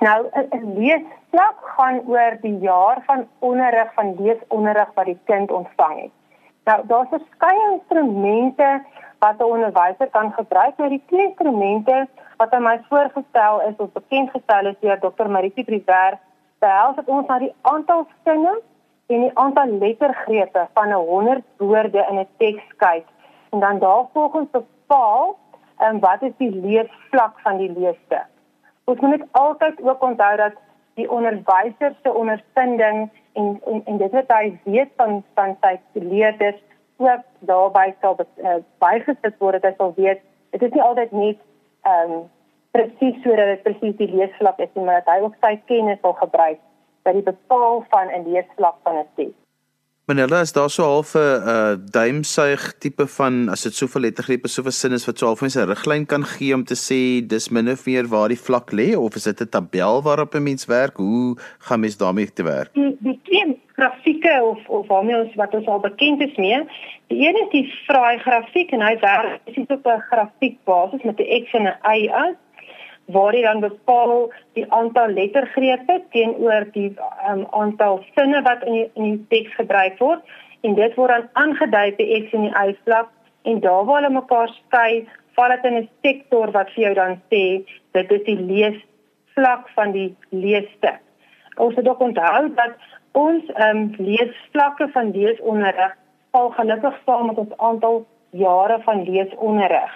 Nou 0.00 0.20
'n 0.34 0.74
leesvlak 0.78 1.58
gaan 1.76 2.00
oor 2.06 2.38
die 2.42 2.58
jaar 2.58 3.02
van 3.06 3.26
onderrig 3.38 3.94
van 3.94 4.14
leesonderrig 4.18 4.90
wat 4.94 5.06
die 5.06 5.18
kind 5.24 5.50
ontvang 5.50 5.96
het. 6.02 6.14
Nou 6.64 6.78
daar's 6.86 7.08
verskeie 7.08 7.70
instrumente 7.72 8.82
wat 9.18 9.38
'n 9.38 9.52
onderwyser 9.54 10.08
kan 10.10 10.32
gebruik, 10.32 10.76
maar 10.76 10.88
die 10.88 11.02
twee 11.06 11.26
instrumente 11.26 12.08
wat 12.36 12.50
aan 12.50 12.62
my 12.62 12.80
voorgestel 12.88 13.60
is 13.60 13.76
of 13.76 13.92
bekend 13.92 14.30
gestel 14.30 14.66
is 14.66 14.78
deur 14.80 14.98
Dr. 14.98 15.28
Maritie 15.28 15.64
Priver, 15.64 16.18
behels 16.58 16.96
dit 16.96 17.08
ons 17.08 17.26
na 17.26 17.38
die 17.38 17.54
aantal 17.60 18.06
sinne 18.24 18.60
en 19.06 19.20
die 19.20 19.38
aantal 19.38 19.66
lettergrepe 19.66 20.68
van 20.74 20.88
'n 20.88 21.06
100 21.10 21.44
woorde 21.56 22.06
in 22.10 22.18
'n 22.18 22.28
teks 22.36 22.66
kyk 22.76 23.06
en 23.50 23.60
dan 23.60 23.78
daarvolgens 23.78 24.50
bepaal 24.50 25.36
en 25.78 26.00
wat 26.00 26.22
is 26.22 26.36
die 26.36 26.50
leesvlak 26.50 27.40
van 27.40 27.56
die 27.56 27.72
leester. 27.78 28.26
Ons 28.84 29.00
moet 29.00 29.10
net 29.10 29.26
altyd 29.30 29.82
ook 29.82 30.02
onthou 30.02 30.36
dat 30.36 30.52
die 30.94 31.10
onderwyser 31.10 31.94
se 32.02 32.14
ondervinding 32.14 33.10
en, 33.32 33.60
en 33.66 33.82
en 33.84 33.96
dit 33.98 34.12
wat 34.18 34.32
hy 34.36 34.58
weet 34.64 34.92
van 34.96 35.22
van 35.34 35.56
sy 35.60 35.74
leerders 35.92 36.60
ook 36.96 37.24
daarbey 37.50 37.94
sal 38.00 38.18
uh, 38.20 38.58
bygesit 38.78 39.38
word 39.38 39.62
dat 39.62 39.70
hy 39.70 39.74
sal 39.76 39.94
weet 39.96 40.22
dit 40.50 40.62
is 40.62 40.74
nie 40.76 40.86
altyd 40.88 41.12
net 41.12 41.38
ehm 41.82 42.12
um, 42.12 42.22
presies 42.72 43.16
sodat 43.22 43.50
dit 43.52 43.62
presies 43.62 43.96
die 43.96 44.12
leesvlak 44.16 44.60
is 44.64 44.70
nie 44.74 44.84
maar 44.84 45.02
dat 45.02 45.14
hy 45.14 45.24
ook 45.24 45.34
sy 45.44 45.56
kennis 45.70 46.00
wil 46.02 46.16
gebruik 46.20 46.60
by 47.04 47.12
die 47.16 47.26
bepaal 47.26 47.84
van 47.94 48.08
'n 48.08 48.28
leesvlak 48.28 48.76
van 48.82 48.98
'n 48.98 49.08
teks. 49.16 49.41
Manella 50.12 50.40
is 50.40 50.52
daar 50.52 50.70
so 50.70 50.82
half 50.82 51.14
'n 51.14 51.18
uh, 51.18 51.74
duimsuig 51.90 52.62
tipe 52.78 53.06
van 53.06 53.48
as 53.48 53.62
dit 53.62 53.74
soveel 53.74 54.00
lettergrepe 54.00 54.48
soveel 54.48 54.70
sin 54.70 54.92
is 54.92 55.06
wat 55.06 55.18
so 55.18 55.26
half 55.26 55.40
mense 55.40 55.60
'n 55.60 55.68
riglyn 55.68 56.06
kan 56.06 56.24
gee 56.24 56.54
om 56.54 56.64
te 56.64 56.76
sê 56.76 57.26
dis 57.26 57.48
min 57.48 57.70
of 57.70 57.86
meer 57.86 58.06
waar 58.08 58.28
die 58.28 58.44
vlak 58.46 58.72
lê 58.72 58.88
of 58.96 59.14
is 59.14 59.24
dit 59.24 59.40
'n 59.40 59.48
tabel 59.48 60.02
waarop 60.02 60.34
'n 60.34 60.42
mens 60.42 60.64
werk? 60.66 60.96
Hoe 60.96 61.36
gaan 61.58 61.80
mens 61.80 61.96
daarmee 61.96 62.32
te 62.32 62.42
werk? 62.42 62.74
Die 62.74 62.96
die 63.00 63.20
twee 63.22 63.60
grafieke 63.76 64.34
of 64.42 64.68
of 64.68 64.86
waarmee 64.86 65.16
ons 65.16 65.34
wat 65.34 65.54
ons 65.54 65.66
al 65.66 65.80
bekend 65.80 66.20
is 66.20 66.36
mee 66.36 66.60
die 67.08 67.28
een 67.28 67.36
is 67.44 67.50
die 67.50 67.66
vraai 67.86 68.18
grafiek 68.18 68.70
en 68.70 68.80
hy 68.80 68.98
werk 69.00 69.40
is 69.44 69.56
op 69.66 69.86
'n 69.86 70.04
grafiek 70.10 70.56
basis 70.64 71.02
met 71.02 71.18
'n 71.20 71.44
x 71.44 71.52
en 71.52 71.66
'n 71.66 71.76
y 71.96 72.08
uit 72.08 72.36
waar 73.06 73.34
jy 73.34 73.42
dan 73.42 73.60
bepaal 73.60 74.30
die 74.54 74.66
aantal 74.72 75.08
lettergrepe 75.16 76.02
teenoor 76.10 76.68
die 76.72 76.94
um, 77.30 77.46
aantal 77.50 78.02
sinne 78.14 78.42
wat 78.42 78.62
in 78.62 78.72
die, 78.72 78.90
in 78.94 79.04
die 79.10 79.26
teks 79.28 79.54
gebruik 79.58 79.98
word 79.98 80.22
en 80.62 80.74
dit 80.74 80.94
word 80.94 81.10
dan 81.10 81.28
aangedui 81.32 81.88
by 81.98 82.06
x 82.20 82.32
en 82.38 82.46
die 82.46 82.54
y 82.54 82.76
vlak 82.84 83.10
en 83.42 83.60
daar 83.60 83.84
waar 83.84 84.02
hulle 84.02 84.14
mekaar 84.14 84.54
skei 84.60 85.06
val 85.36 85.54
dit 85.54 85.64
in 85.64 85.76
'n 85.82 85.88
sektor 86.06 86.50
wat 86.50 86.70
vir 86.74 86.84
jou 86.84 86.94
dan 86.94 87.20
sê 87.30 87.64
dit 87.92 88.12
is 88.12 88.24
die 88.24 88.40
lees 88.40 88.78
vlak 89.34 89.68
van 89.74 89.92
die 89.92 90.14
leeste. 90.30 90.92
Ons 91.56 91.74
moet 91.74 91.88
ook 91.88 92.00
onthou 92.00 92.54
dat 92.54 92.76
ons 93.12 93.44
ehm 93.54 93.76
um, 93.76 93.94
leesvlakke 93.98 94.88
van 94.92 95.10
leesonderrig 95.10 95.96
val 96.30 96.50
gelukkig 96.50 96.96
saam 97.06 97.26
met 97.26 97.38
ons 97.38 97.56
aantal 97.56 98.06
jare 98.30 98.78
van 98.82 99.04
leesonderrig. 99.04 99.92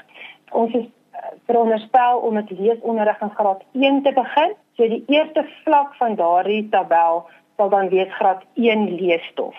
Ons 0.51 0.75
is 0.75 0.87
veronderstel 1.47 2.19
om 2.19 2.35
met 2.35 2.51
leesonderrig 2.51 3.21
in 3.21 3.31
graad 3.39 3.63
1 3.73 4.03
te 4.03 4.13
begin. 4.13 4.55
So 4.77 4.89
die 4.89 5.05
eerste 5.07 5.47
vlak 5.65 5.95
van 6.01 6.17
daardie 6.17 6.69
tabel 6.69 7.25
sal 7.57 7.73
dan 7.73 7.89
wees 7.89 8.13
graad 8.19 8.45
1 8.55 8.95
leesstof. 9.01 9.57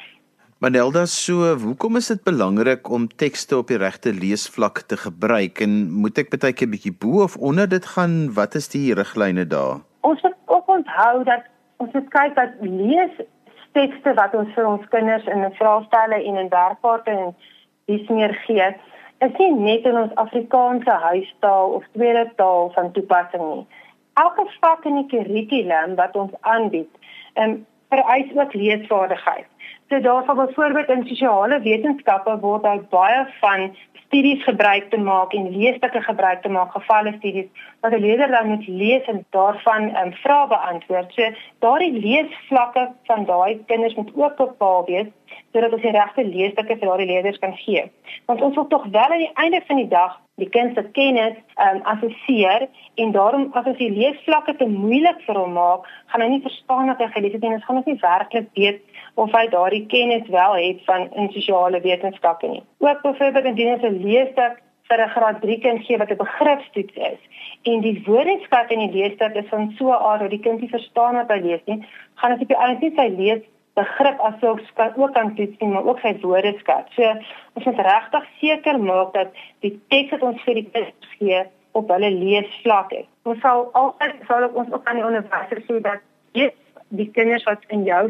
Manelda, 0.57 1.05
so 1.05 1.53
hoekom 1.61 1.99
is 1.99 2.07
dit 2.09 2.23
belangrik 2.25 2.89
om 2.89 3.03
tekste 3.07 3.57
op 3.57 3.69
die 3.69 3.77
regte 3.77 4.09
leesvlak 4.13 4.79
te 4.89 4.97
gebruik 4.97 5.61
en 5.61 5.75
moet 6.01 6.17
ek 6.17 6.31
baie 6.33 6.55
keer 6.57 6.71
bietjie 6.71 6.93
bo 6.97 7.21
of 7.27 7.35
onder 7.37 7.69
dit 7.69 7.85
gaan? 7.85 8.15
Wat 8.33 8.57
is 8.57 8.71
die 8.73 8.95
riglyne 8.97 9.45
daar? 9.45 9.83
Ons 10.01 10.23
moet 10.25 10.37
ook 10.45 10.71
onthou 10.79 11.23
dat 11.29 11.45
ons 11.77 11.93
moet 11.93 12.09
kyk 12.09 12.33
dat 12.39 12.57
lees 12.65 13.21
tekste 13.77 14.15
wat 14.17 14.33
ons 14.33 14.49
vir 14.55 14.65
ons 14.65 14.89
kinders 14.89 15.29
in 15.29 15.45
'n 15.45 15.53
vraestelle 15.59 16.17
en 16.25 16.41
in 16.41 16.49
werkkaarte 16.49 17.11
en 17.11 17.35
dis 17.85 18.09
meer 18.09 18.33
gee, 18.45 18.67
is 19.19 19.37
nie 19.37 19.51
net 19.51 19.85
in 19.85 19.97
ons 19.97 20.13
Afrikaanse 20.15 20.91
huistaal 21.09 21.73
of 21.79 21.85
tweede 21.91 22.25
taal 22.35 22.71
van 22.75 22.91
toepassing 22.91 23.43
nie. 23.43 23.65
Elke 24.13 24.45
vak 24.59 24.85
in 24.85 25.01
die 25.01 25.09
kurrikulum 25.13 25.95
wat 25.95 26.15
ons 26.15 26.37
aanbied, 26.41 26.91
ehm 27.33 27.49
um, 27.49 27.65
vereis 27.89 28.31
ook 28.35 28.53
leesvaardigheid. 28.53 29.45
So 29.89 29.99
daarvan 30.03 30.35
byvoorbeeld 30.35 30.89
in 30.89 31.05
sosiale 31.07 31.59
wetenskappe 31.63 32.39
word 32.39 32.63
daar 32.63 32.81
baie 32.91 33.21
van 33.39 33.69
studies 34.07 34.43
gebruik 34.43 34.89
te 34.89 34.97
maak 34.97 35.33
en 35.33 35.49
leesstukke 35.57 36.01
gebruik 36.01 36.41
te 36.41 36.49
maak, 36.49 36.71
gevalle 36.71 37.13
studies 37.17 37.47
wat 37.81 37.93
'n 37.93 38.03
leerder 38.05 38.27
dan 38.27 38.47
moet 38.47 38.67
lees 38.67 39.05
en 39.13 39.25
daarvan 39.29 39.81
'n 39.83 39.89
um, 39.89 39.95
ehm, 39.95 40.11
vrae 40.11 40.47
beantwoord. 40.47 41.13
So 41.13 41.31
daardie 41.59 41.93
leesvlakke 42.05 42.91
van 43.03 43.25
daai 43.25 43.63
kinders 43.65 43.95
moet 43.95 44.11
ook 44.15 44.35
bepaal 44.35 44.85
wees 44.85 45.07
sodat 45.53 45.73
ons 45.73 45.81
die 45.81 45.91
regte 45.95 46.23
leesstukke 46.23 46.77
vir 46.77 46.89
daardie 46.89 47.09
leerders 47.11 47.39
kan 47.39 47.53
gee. 47.63 47.83
Want 48.25 48.41
ons 48.41 48.55
wil 48.55 48.67
tog 48.67 48.85
wel 48.91 49.13
aan 49.15 49.23
die 49.23 49.35
einde 49.43 49.61
van 49.67 49.81
die 49.81 49.87
dag 49.91 50.19
die 50.37 50.49
kind 50.53 50.75
se 50.77 50.83
kennis 50.93 51.37
um, 51.65 51.79
assesseer 51.91 52.67
en 53.01 53.13
daarom 53.15 53.47
as 53.57 53.65
ons 53.65 53.79
die 53.79 53.89
leesvlakke 53.89 54.53
te 54.59 54.67
moeilik 54.69 55.23
vir 55.25 55.39
hom 55.39 55.55
maak, 55.57 55.87
gaan 56.11 56.21
hy 56.21 56.27
nie 56.35 56.43
verstaan 56.43 56.91
wat 56.91 57.01
hy 57.01 57.07
gelees 57.15 57.33
het 57.33 57.47
en 57.47 57.57
ons 57.57 57.65
gaan 57.65 57.81
ook 57.81 57.89
nie 57.89 57.99
werklik 58.03 58.51
weet 58.59 59.01
of 59.17 59.33
hy 59.33 59.47
daardie 59.53 59.85
kennis 59.89 60.29
wel 60.29 60.59
het 60.61 60.85
van 60.85 61.09
in 61.17 61.31
sosiale 61.33 61.81
wetenskappe 61.81 62.51
nie. 62.53 62.63
Ook 62.85 63.01
byvoorbeeld 63.01 63.51
indien 63.53 63.73
ons 63.73 63.87
'n 63.89 64.01
leesstuk 64.05 64.61
vir 64.89 65.01
'n 65.05 65.09
graad 65.15 65.41
3 65.41 65.59
kind 65.65 65.85
gee 65.85 65.97
wat 65.97 66.11
'n 66.11 66.23
begripstoets 66.23 66.95
is 66.95 67.19
en 67.63 67.81
die 67.81 68.01
woordeskat 68.05 68.71
in 68.71 68.79
die 68.85 68.93
leesstuk 68.97 69.35
is 69.35 69.49
van 69.49 69.73
so 69.77 69.89
'n 69.89 70.03
aard 70.09 70.21
dat 70.21 70.29
die 70.29 70.45
kind 70.45 70.61
nie 70.61 70.69
verstaan 70.69 71.15
wat 71.15 71.31
hy 71.31 71.39
lees 71.41 71.63
nie, 71.65 71.79
gaan 72.15 72.31
dit 72.31 72.41
op 72.41 72.47
die 72.47 72.63
einde 72.65 72.91
sy 72.95 73.07
lees 73.17 73.41
begrip 73.77 74.21
asook 74.29 74.59
skat 74.71 74.97
ook 74.97 75.13
kan 75.13 75.35
toets 75.35 75.59
nie, 75.59 75.69
maar 75.69 75.85
ook 75.85 75.99
sy 76.01 76.13
woordeskat. 76.21 76.89
So 76.95 77.13
ons 77.53 77.65
moet 77.69 77.81
regtig 77.89 78.29
seker 78.41 78.79
maak 78.81 79.13
dat 79.13 79.33
die 79.65 79.75
teks 79.93 80.15
wat 80.15 80.25
ons 80.31 80.43
vir 80.45 80.61
die 80.61 80.67
kinders 80.71 81.17
gee 81.17 81.43
op 81.77 81.91
hulle 81.93 82.11
leesvlak 82.13 82.93
is. 82.97 83.09
Ons 83.29 83.43
sal 83.45 83.67
altyd 83.77 84.23
sal 84.29 84.47
ons 84.49 84.71
ook 84.73 84.87
aan 84.89 85.01
die 85.01 85.05
onderwysers 85.09 85.67
sê 85.69 85.81
dat 85.85 86.01
jy 86.37 86.49
die 86.97 87.09
kinders 87.13 87.45
wat 87.49 87.65
in 87.73 87.85
jou 87.87 88.05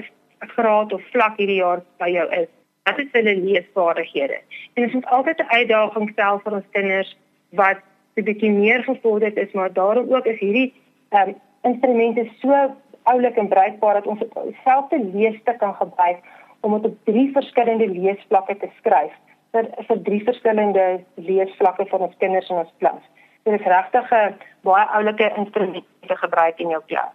graad 0.53 0.93
of 0.93 1.03
vlak 1.12 1.39
hierdie 1.41 1.59
jaar 1.59 1.83
by 2.01 2.09
jou 2.13 2.25
is. 2.39 2.50
Wat 2.88 3.00
is 3.03 3.12
hulle 3.12 3.36
leesvaardighede? 3.41 4.39
En 4.75 4.86
dit 4.86 4.93
is 4.95 5.09
altyd 5.17 5.41
'n 5.43 5.55
uitdaging 5.59 6.09
stel 6.13 6.39
vir 6.43 6.53
ons 6.59 6.69
kinders 6.71 7.17
wat 7.51 7.79
'n 8.15 8.24
bietjie 8.24 8.51
meer 8.51 8.83
gevorderd 8.83 9.38
is, 9.38 9.51
maar 9.51 9.74
daarom 9.74 10.13
ook 10.13 10.25
is 10.25 10.39
hierdie 10.39 10.74
um, 11.12 11.36
instrumente 11.63 12.29
so 12.41 12.75
oulik 13.11 13.37
en 13.37 13.47
bruikbaar 13.47 13.93
dat 13.99 14.07
ons 14.07 14.19
dieselfde 14.19 14.99
leesstuk 15.13 15.57
kan 15.57 15.75
gebruik 15.75 16.23
om 16.61 16.73
dit 16.75 16.85
op 16.91 16.97
drie 17.09 17.29
verskillende 17.33 17.87
leesvlakke 17.87 18.57
te 18.57 18.69
skryf 18.79 19.13
vir 19.55 19.69
vir 19.89 20.01
drie 20.09 20.23
verskillende 20.23 20.87
leesvlakke 21.29 21.85
vir 21.91 22.03
ons 22.07 22.17
kinders 22.23 22.49
in 22.49 22.63
ons 22.63 22.73
klas. 22.81 23.03
Dit 23.47 23.59
is 23.59 23.69
regtig 23.73 24.11
'n 24.11 24.35
baie 24.67 24.85
oulike 24.99 25.31
instrument 25.35 25.85
te 26.07 26.15
gebruik 26.15 26.59
in 26.59 26.69
jou 26.69 26.81
klas. 26.87 27.13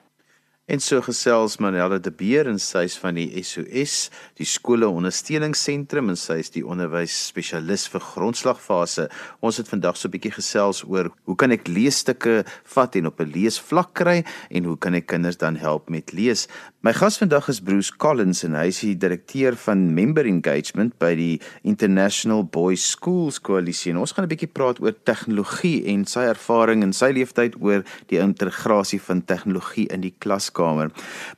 En 0.71 0.79
so 0.79 1.01
gesels 1.03 1.57
Manella 1.59 1.97
de 1.99 2.13
Beer 2.15 2.47
en 2.47 2.61
sy 2.63 2.85
is 2.87 2.95
van 3.03 3.17
die 3.19 3.41
SOS, 3.43 4.13
die 4.39 4.47
skole 4.47 4.87
ondersteuningsentrum 4.87 6.13
en 6.13 6.19
sy 6.21 6.37
is 6.39 6.53
die 6.55 6.63
onderwysspesialis 6.63 7.89
vir 7.91 8.05
grondslagfase. 8.13 9.09
Ons 9.43 9.59
het 9.59 9.67
vandag 9.67 9.99
so 9.99 10.07
'n 10.07 10.15
bietjie 10.15 10.31
gesels 10.31 10.85
oor 10.87 11.11
hoe 11.27 11.35
kan 11.35 11.51
ek 11.51 11.67
leesstukke 11.67 12.45
vat 12.63 12.95
en 12.95 13.07
op 13.11 13.19
'n 13.21 13.33
leesvlak 13.35 13.93
kry 13.95 14.23
en 14.53 14.65
hoe 14.65 14.79
kan 14.79 14.95
ek 14.95 15.09
kinders 15.09 15.37
dan 15.37 15.57
help 15.57 15.91
met 15.91 16.13
lees? 16.13 16.47
My 16.83 16.93
gas 16.93 17.19
vandag 17.19 17.49
is 17.49 17.61
Bruce 17.61 17.93
Collins 17.97 18.45
en 18.45 18.55
hy 18.55 18.67
is 18.67 18.81
die 18.81 18.95
direkteur 18.95 19.57
van 19.57 19.95
Member 19.95 20.25
Engagement 20.27 20.97
by 20.99 21.15
die 21.15 21.41
International 21.65 22.45
Boys 22.45 22.89
Schools 22.91 23.41
Coalition. 23.41 23.95
En 23.95 24.01
ons 24.01 24.13
gaan 24.13 24.25
'n 24.25 24.29
bietjie 24.29 24.53
praat 24.53 24.81
oor 24.81 24.95
tegnologie 25.05 25.87
en 25.87 26.05
sy 26.05 26.21
ervaring 26.21 26.83
en 26.83 26.93
sy 26.93 27.11
leeftyd 27.11 27.55
oor 27.61 27.83
die 28.07 28.19
integrasie 28.19 29.01
van 29.01 29.25
tegnologie 29.25 29.89
in 29.91 30.01
die 30.01 30.15
klas 30.19 30.52
klaskamer. 30.53 30.91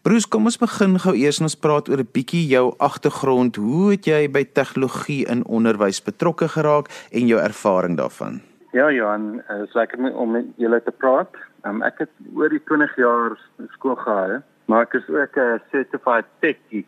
Bruce, 0.03 0.29
kom 0.29 0.45
ons 0.45 0.59
begin 0.59 0.99
gou 0.99 1.15
eers 1.15 1.41
en 1.41 1.49
ons 1.49 1.57
praat 1.57 1.89
oor 1.89 2.01
'n 2.01 2.13
bietjie 2.13 2.47
jou 2.49 2.75
agtergrond. 2.79 3.57
Hoe 3.57 3.91
het 3.91 4.07
jy 4.07 4.29
by 4.31 4.45
tegnologie 4.45 5.27
in 5.27 5.45
onderwys 5.47 6.03
betrokke 6.03 6.49
geraak 6.49 6.89
en 7.13 7.27
jou 7.27 7.41
ervaring 7.41 7.97
daarvan? 7.97 8.41
Ja, 8.73 8.91
Johan, 8.91 9.43
dit 9.49 9.69
is 9.69 9.75
lekker 9.75 10.15
om 10.15 10.31
met 10.31 10.45
julle 10.57 10.83
te 10.83 10.91
praat. 10.91 11.31
Um, 11.65 11.83
ek 11.83 11.99
het 11.99 12.11
oor 12.35 12.49
die 12.49 12.63
20 12.65 12.97
jaar 12.97 13.39
skool 13.71 13.97
gehou, 13.97 14.43
maar 14.67 14.83
ek 14.83 14.95
is 14.95 15.09
ook 15.09 15.37
'n 15.37 15.61
certified 15.71 16.27
tech 16.41 16.57
geek. 16.71 16.87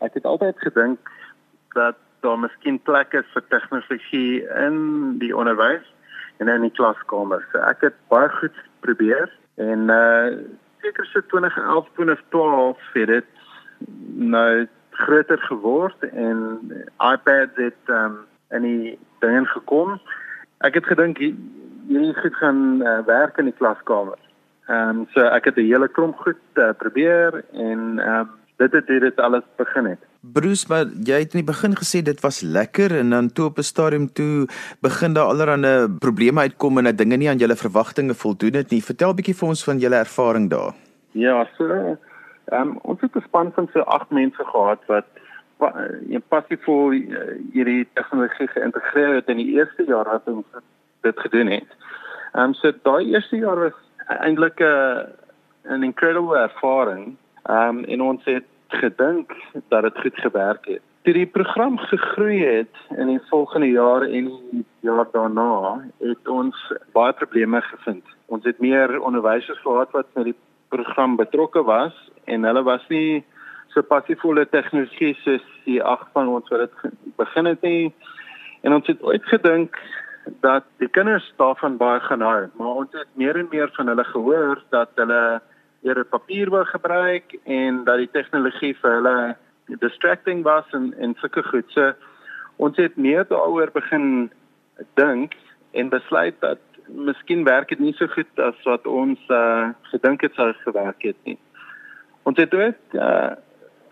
Ek 0.00 0.14
het 0.14 0.24
altyd 0.24 0.56
gedink 0.58 0.98
dat 1.74 1.96
daar 2.20 2.38
miskien 2.38 2.82
plek 2.82 3.12
is 3.12 3.26
vir 3.34 3.42
tegnologie 3.48 4.42
in 4.66 5.18
die 5.18 5.36
onderwys 5.36 5.84
en 6.38 6.48
in 6.48 6.62
die 6.62 6.72
klaskamer. 6.72 7.44
So 7.52 7.58
ek 7.58 7.80
het 7.80 7.94
baie 8.08 8.28
goed 8.28 8.54
probeer 8.80 9.30
en 9.56 9.90
uh 9.90 10.38
seker 10.80 11.06
so 11.06 11.20
2011 11.20 11.88
2012 11.94 12.78
het 12.92 13.06
dit 13.06 13.24
nou 14.14 14.66
groter 14.90 15.38
geword 15.38 16.02
en 16.10 16.38
iPad 16.98 17.50
het 17.54 17.82
um, 17.86 18.16
in 18.50 18.62
die 18.62 18.98
dinge 19.18 19.44
gekom. 19.46 20.00
Ek 20.66 20.74
het 20.74 20.86
gedink 20.90 21.20
hierdie 21.20 22.14
goed 22.18 22.34
gaan 22.40 22.82
uh, 22.82 22.98
werk 23.06 23.38
in 23.38 23.50
die 23.50 23.58
klaskamer. 23.60 24.18
Ehm 24.68 24.88
um, 24.88 25.06
so 25.14 25.24
ek 25.24 25.44
het 25.44 25.56
'n 25.56 25.70
hele 25.70 25.88
klomp 25.88 26.18
goed 26.18 26.42
uh, 26.54 26.70
probeer 26.76 27.44
en 27.52 27.98
ehm 27.98 28.20
um, 28.20 28.30
dit 28.56 28.72
het 28.72 28.86
dit 28.86 29.20
alles 29.20 29.44
begin 29.56 29.84
het. 29.84 30.07
Bruce, 30.20 30.66
maar 30.68 30.88
jy 31.06 31.20
het 31.22 31.34
in 31.34 31.44
die 31.44 31.46
begin 31.46 31.76
gesê 31.78 32.00
dit 32.02 32.20
was 32.24 32.40
lekker 32.42 32.90
en 32.98 33.10
dan 33.14 33.28
toe 33.32 33.44
op 33.46 33.58
'n 33.58 33.62
stadium 33.62 34.12
toe 34.12 34.48
begin 34.82 35.12
daar 35.12 35.30
allerlei 35.30 35.88
probleme 35.98 36.40
uitkom 36.40 36.78
en 36.78 36.84
dat 36.84 36.98
dinge 36.98 37.16
nie 37.16 37.28
aan 37.28 37.38
julle 37.38 37.56
verwagtinge 37.56 38.14
voldoen 38.14 38.54
het 38.54 38.70
nie. 38.70 38.82
Vertel 38.82 39.10
'n 39.10 39.16
bietjie 39.16 39.36
vir 39.36 39.48
ons 39.48 39.64
van 39.64 39.78
julle 39.78 39.96
ervaring 39.96 40.50
daar. 40.50 40.74
Ja, 41.12 41.48
so 41.56 41.64
ehm 41.64 42.68
um, 42.68 42.78
ons 42.82 43.00
het 43.00 43.16
'n 43.16 43.20
span 43.26 43.52
van 43.52 43.68
so 43.72 43.80
8 43.80 44.10
mense 44.10 44.44
gehad 44.44 44.80
wat 44.86 45.06
in 46.08 46.22
passievol 46.28 46.90
hierdie 47.52 47.86
tegnologie 47.94 48.48
geïntegreer 48.48 49.14
het 49.14 49.28
in 49.28 49.36
die 49.36 49.52
eerste 49.54 49.84
jaar 49.84 50.04
wat 50.04 50.22
ons 50.26 50.46
dit 51.00 51.18
gedoen 51.20 51.46
het. 51.46 51.70
Ehm 52.32 52.44
um, 52.44 52.54
so 52.54 52.72
daai 52.82 53.06
eerste 53.12 53.36
jaar 53.36 53.58
was 53.58 53.78
eintlik 54.06 54.60
'n 54.60 54.64
uh, 54.64 55.76
'n 55.76 55.82
incredible 55.82 56.38
ervaring. 56.38 57.16
Ehm 57.42 57.78
um, 57.78 57.84
en 57.84 58.00
ons 58.02 58.24
het 58.24 58.44
gedink 58.68 59.32
dat 59.68 59.82
dit 59.82 59.98
goed 59.98 60.20
gewerk 60.20 60.66
het. 60.66 60.82
Toe 61.02 61.12
die 61.12 61.26
program 61.26 61.78
gegroei 61.78 62.44
het 62.44 62.74
in 62.96 63.06
die 63.06 63.20
volgende 63.28 63.70
jaar 63.70 64.02
en 64.02 64.28
die 64.50 64.64
jaar 64.80 65.06
daarna, 65.12 65.84
het 65.98 66.28
ons 66.28 66.72
baie 66.92 67.12
probleme 67.12 67.60
gevind. 67.62 68.04
Ons 68.26 68.44
het 68.44 68.58
meer 68.58 69.00
onderwysers 69.00 69.60
gehad 69.60 69.90
wat 69.90 70.06
met 70.14 70.24
die 70.24 70.36
program 70.68 71.16
betrokke 71.16 71.62
was 71.62 71.96
en 72.24 72.44
hulle 72.44 72.62
was 72.62 72.84
nie 72.88 73.24
so 73.72 73.82
passievolle 73.82 74.44
tegnologie 74.48 75.14
soos 75.22 75.44
die 75.64 75.80
ag 75.82 76.04
van 76.12 76.28
ons 76.28 76.48
wat 76.52 76.66
dit 76.66 76.92
begin 77.16 77.44
het 77.44 77.62
nie. 77.62 77.92
En 78.60 78.74
ons 78.74 78.86
het 78.86 79.02
ooit 79.02 79.24
gedink 79.32 79.78
dat 80.44 80.64
die 80.82 80.88
kinders 80.92 81.24
daarvan 81.36 81.76
baie 81.80 82.00
gaan 82.04 82.20
hou, 82.20 82.48
maar 82.58 82.82
ons 82.82 82.92
het 82.92 83.08
meer 83.20 83.36
en 83.38 83.48
meer 83.50 83.70
van 83.76 83.88
hulle 83.88 84.04
gehoor 84.04 84.60
dat 84.74 84.90
hulle 85.00 85.40
eerder 85.82 86.04
papier 86.04 86.50
wil 86.50 86.64
gebruik 86.64 87.36
en 87.44 87.84
dat 87.84 88.02
die 88.02 88.10
tegnologie 88.12 88.74
vir 88.80 88.96
hulle 88.98 89.36
distracting 89.82 90.42
was 90.42 90.64
en 90.72 90.94
en 90.98 91.14
sulke 91.20 91.42
goed. 91.42 91.68
So 91.74 91.92
ons 92.56 92.76
het 92.76 92.96
meer 92.96 93.26
daaroor 93.28 93.70
begin 93.74 94.30
dink 94.94 95.34
en 95.72 95.88
besluit 95.88 96.40
dat 96.40 96.58
miskien 96.88 97.44
werk 97.44 97.68
dit 97.68 97.78
nie 97.78 97.92
so 97.98 98.06
goed 98.06 98.40
as 98.40 98.64
wat 98.64 98.86
ons 98.86 99.20
uh, 99.28 99.68
gedink 99.92 100.24
het 100.24 100.34
sou 100.34 100.52
gewerk 100.64 101.02
het 101.02 101.18
nie. 101.24 101.38
Ons 102.22 102.40
het 102.40 102.54
ook 102.54 102.96
uh, 102.96 103.32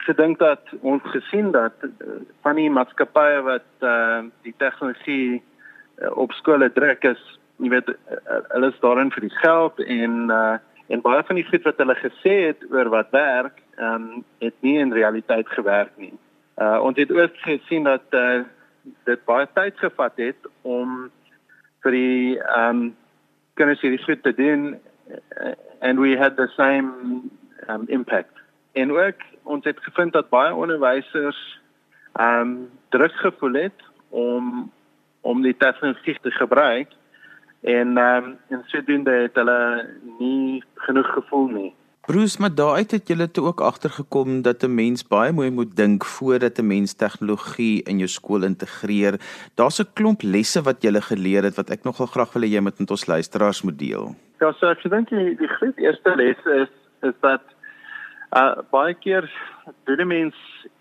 gedink 0.07 0.39
dat 0.39 0.73
ons 0.81 1.03
gesien 1.13 1.51
dat 1.53 1.75
uh, 1.83 2.21
van 2.43 2.57
die 2.57 2.71
maatskappye 2.71 3.43
wat 3.47 3.69
uh, 3.81 4.25
die 4.43 4.55
tegnologie 4.57 5.43
uh, 5.43 6.17
op 6.17 6.33
skole 6.33 6.71
druk 6.73 7.05
is, 7.05 7.23
jy 7.63 7.73
weet 7.73 7.93
uh, 7.93 8.41
hulle 8.55 8.73
is 8.73 8.81
daarin 8.81 9.13
vir 9.15 9.29
die 9.29 9.37
geld 9.43 9.85
en 9.87 10.17
uh, 10.33 10.57
en 10.87 11.03
baie 11.03 11.23
van 11.27 11.39
die 11.39 11.47
goed 11.49 11.65
wat 11.67 11.81
hulle 11.83 11.97
gesê 11.99 12.35
het 12.47 12.63
oor 12.71 12.89
wat 12.93 13.11
werk, 13.11 13.63
um, 13.79 14.25
het 14.39 14.55
nie 14.61 14.79
in 14.79 14.93
realiteit 14.95 15.49
gewerk 15.49 15.93
nie. 15.97 16.15
Uh 16.57 16.79
ons 16.83 16.97
het 16.97 17.13
ook 17.13 17.37
gesien 17.45 17.85
dat 17.85 18.15
uh 18.15 18.45
dit 19.05 19.25
baie 19.25 19.49
tyd 19.55 19.79
gevat 19.79 20.17
het 20.17 20.49
om 20.63 21.11
vir 21.83 21.93
die 21.93 22.39
ehm 22.39 22.71
um, 22.71 22.95
kinders 23.57 23.81
hierdie 23.81 24.05
goed 24.05 24.23
te 24.23 24.35
doen 24.37 24.77
and 25.81 25.99
we 26.01 26.17
had 26.17 26.37
the 26.37 26.49
same 26.57 27.23
um, 27.69 27.85
impact. 27.89 28.33
En 28.73 28.93
ook 28.93 29.23
ons 29.43 29.65
het 29.65 29.79
gevind 29.81 30.13
dat 30.13 30.29
baie 30.29 30.55
onderwysers 30.55 31.61
ehm 32.13 32.41
um, 32.41 32.71
druk 32.89 33.13
gevoel 33.13 33.53
het 33.53 33.83
om 34.09 34.73
om 35.21 35.43
die 35.43 35.57
tegnologie 35.57 36.19
te 36.23 36.31
gebruik 36.31 36.89
en 37.61 37.97
ehm 37.97 38.25
um, 38.25 38.37
en 38.49 38.63
sodoende 38.67 39.11
het 39.11 39.35
hulle 39.35 39.89
nie 40.19 40.63
genoeg 40.75 41.13
gevoel 41.13 41.49
nie. 41.49 41.75
Bruce, 42.07 42.41
maar 42.41 42.55
daaruit 42.55 42.91
het 42.91 43.09
julle 43.09 43.31
toe 43.31 43.45
ook 43.45 43.61
agtergekom 43.61 44.43
dat 44.43 44.63
'n 44.63 44.75
mens 44.75 45.03
baie 45.07 45.33
mooi 45.33 45.51
moet 45.51 45.77
dink 45.77 46.05
voordat 46.05 46.59
'n 46.59 46.67
mens 46.67 46.93
tegnologie 46.93 47.83
in 47.83 47.99
jou 47.99 48.09
skool 48.09 48.43
integreer. 48.43 49.21
Daar's 49.55 49.81
'n 49.81 49.93
klomp 49.93 50.23
lesse 50.23 50.63
wat 50.63 50.83
julle 50.83 51.01
geleer 51.01 51.43
het 51.43 51.57
wat 51.57 51.71
ek 51.71 51.85
nogal 51.85 52.07
graag 52.07 52.33
wil 52.33 52.43
hê 52.43 52.47
jy 52.47 52.61
moet 52.61 52.79
met 52.79 52.91
ons 52.91 53.07
luisteraars 53.07 53.63
moet 53.63 53.79
deel. 53.79 54.15
Ja, 54.41 54.53
so 54.53 54.67
ek 54.67 54.83
dink 54.91 55.09
die, 55.09 55.37
die 55.37 55.49
groot 55.49 55.77
eerste 55.77 56.17
les 56.17 56.45
is 56.45 56.69
is 57.03 57.15
dat 57.21 57.43
uh 58.33 58.55
baie 58.71 58.95
keer 58.95 59.31
doen 59.85 60.01
'n 60.01 60.07
mens 60.07 60.37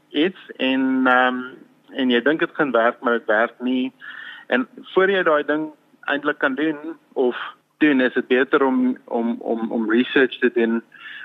iets 0.09 0.51
en 0.57 1.07
ehm 1.07 1.35
um, 1.35 1.43
en 1.93 2.09
jy 2.09 2.21
dink 2.21 2.39
dit 2.39 2.53
gaan 2.53 2.71
werk, 2.71 3.01
maar 3.01 3.13
dit 3.13 3.27
werk 3.27 3.53
nie. 3.59 3.93
En 4.47 4.67
voor 4.93 5.09
jy 5.09 5.23
daai 5.23 5.43
ding 5.43 5.71
eintlik 6.05 6.37
kan 6.37 6.55
doen 6.55 6.95
of 7.13 7.37
doen, 7.77 8.01
is 8.01 8.13
dit 8.13 8.27
beter 8.27 8.63
om 8.65 8.97
om 9.05 9.35
om 9.39 9.71
om 9.71 9.91
research 9.91 10.39
te 10.39 10.51
doen 10.53 10.81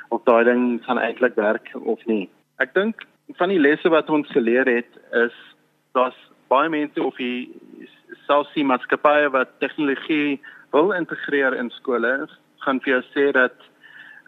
of 0.09 0.23
daai 0.25 0.45
ding 0.45 0.85
gaan 0.85 0.99
eintlik 0.99 1.35
werk 1.35 1.71
of 1.75 2.05
nie. 2.07 2.29
Ek 2.57 2.75
dink 2.75 3.07
van 3.39 3.49
die 3.49 3.61
lesse 3.61 3.89
wat 3.89 4.11
ons 4.11 4.31
geleer 4.35 4.67
het 4.67 5.01
is 5.13 5.37
dat 5.93 6.17
baie 6.51 6.69
mense 6.69 7.03
of 7.03 7.17
die 7.17 7.51
selfsie 8.27 8.65
maatskappye 8.67 9.31
wat 9.35 9.59
tegnologie 9.63 10.41
wil 10.75 10.93
integreer 10.93 11.55
in 11.55 11.71
skole 11.71 12.15
gaan 12.65 12.81
vir 12.85 12.97
jou 12.97 13.03
sê 13.15 13.31
dat 13.37 13.57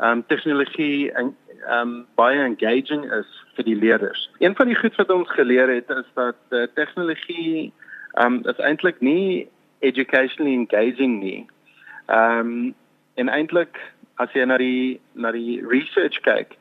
ehm 0.02 0.18
um, 0.18 0.26
tegnologie 0.26 1.10
en 1.12 1.34
ehm 1.66 1.80
um, 1.80 2.06
baie 2.18 2.40
engaging 2.42 3.04
is 3.18 3.28
vir 3.56 3.64
die 3.64 3.78
leerders. 3.78 4.30
Een 4.38 4.56
van 4.58 4.66
die 4.66 4.78
goed 4.78 4.96
wat 4.96 5.10
ons 5.10 5.30
geleer 5.30 5.70
het 5.70 5.90
is 5.90 6.08
dat 6.14 6.38
uh, 6.50 6.66
tegnologie 6.74 7.72
ehm 8.14 8.38
um, 8.38 8.40
is 8.50 8.58
eintlik 8.58 9.00
nie 9.00 9.48
educationally 9.82 10.54
engaging 10.54 11.20
nie. 11.20 11.46
Ehm 12.06 12.38
um, 12.38 12.74
en 13.14 13.28
eintlik 13.28 13.76
as 14.22 14.32
jy 14.32 14.44
na 14.48 14.56
die 14.56 15.00
na 15.12 15.32
die 15.32 15.60
research 15.66 16.20
kyk, 16.24 16.56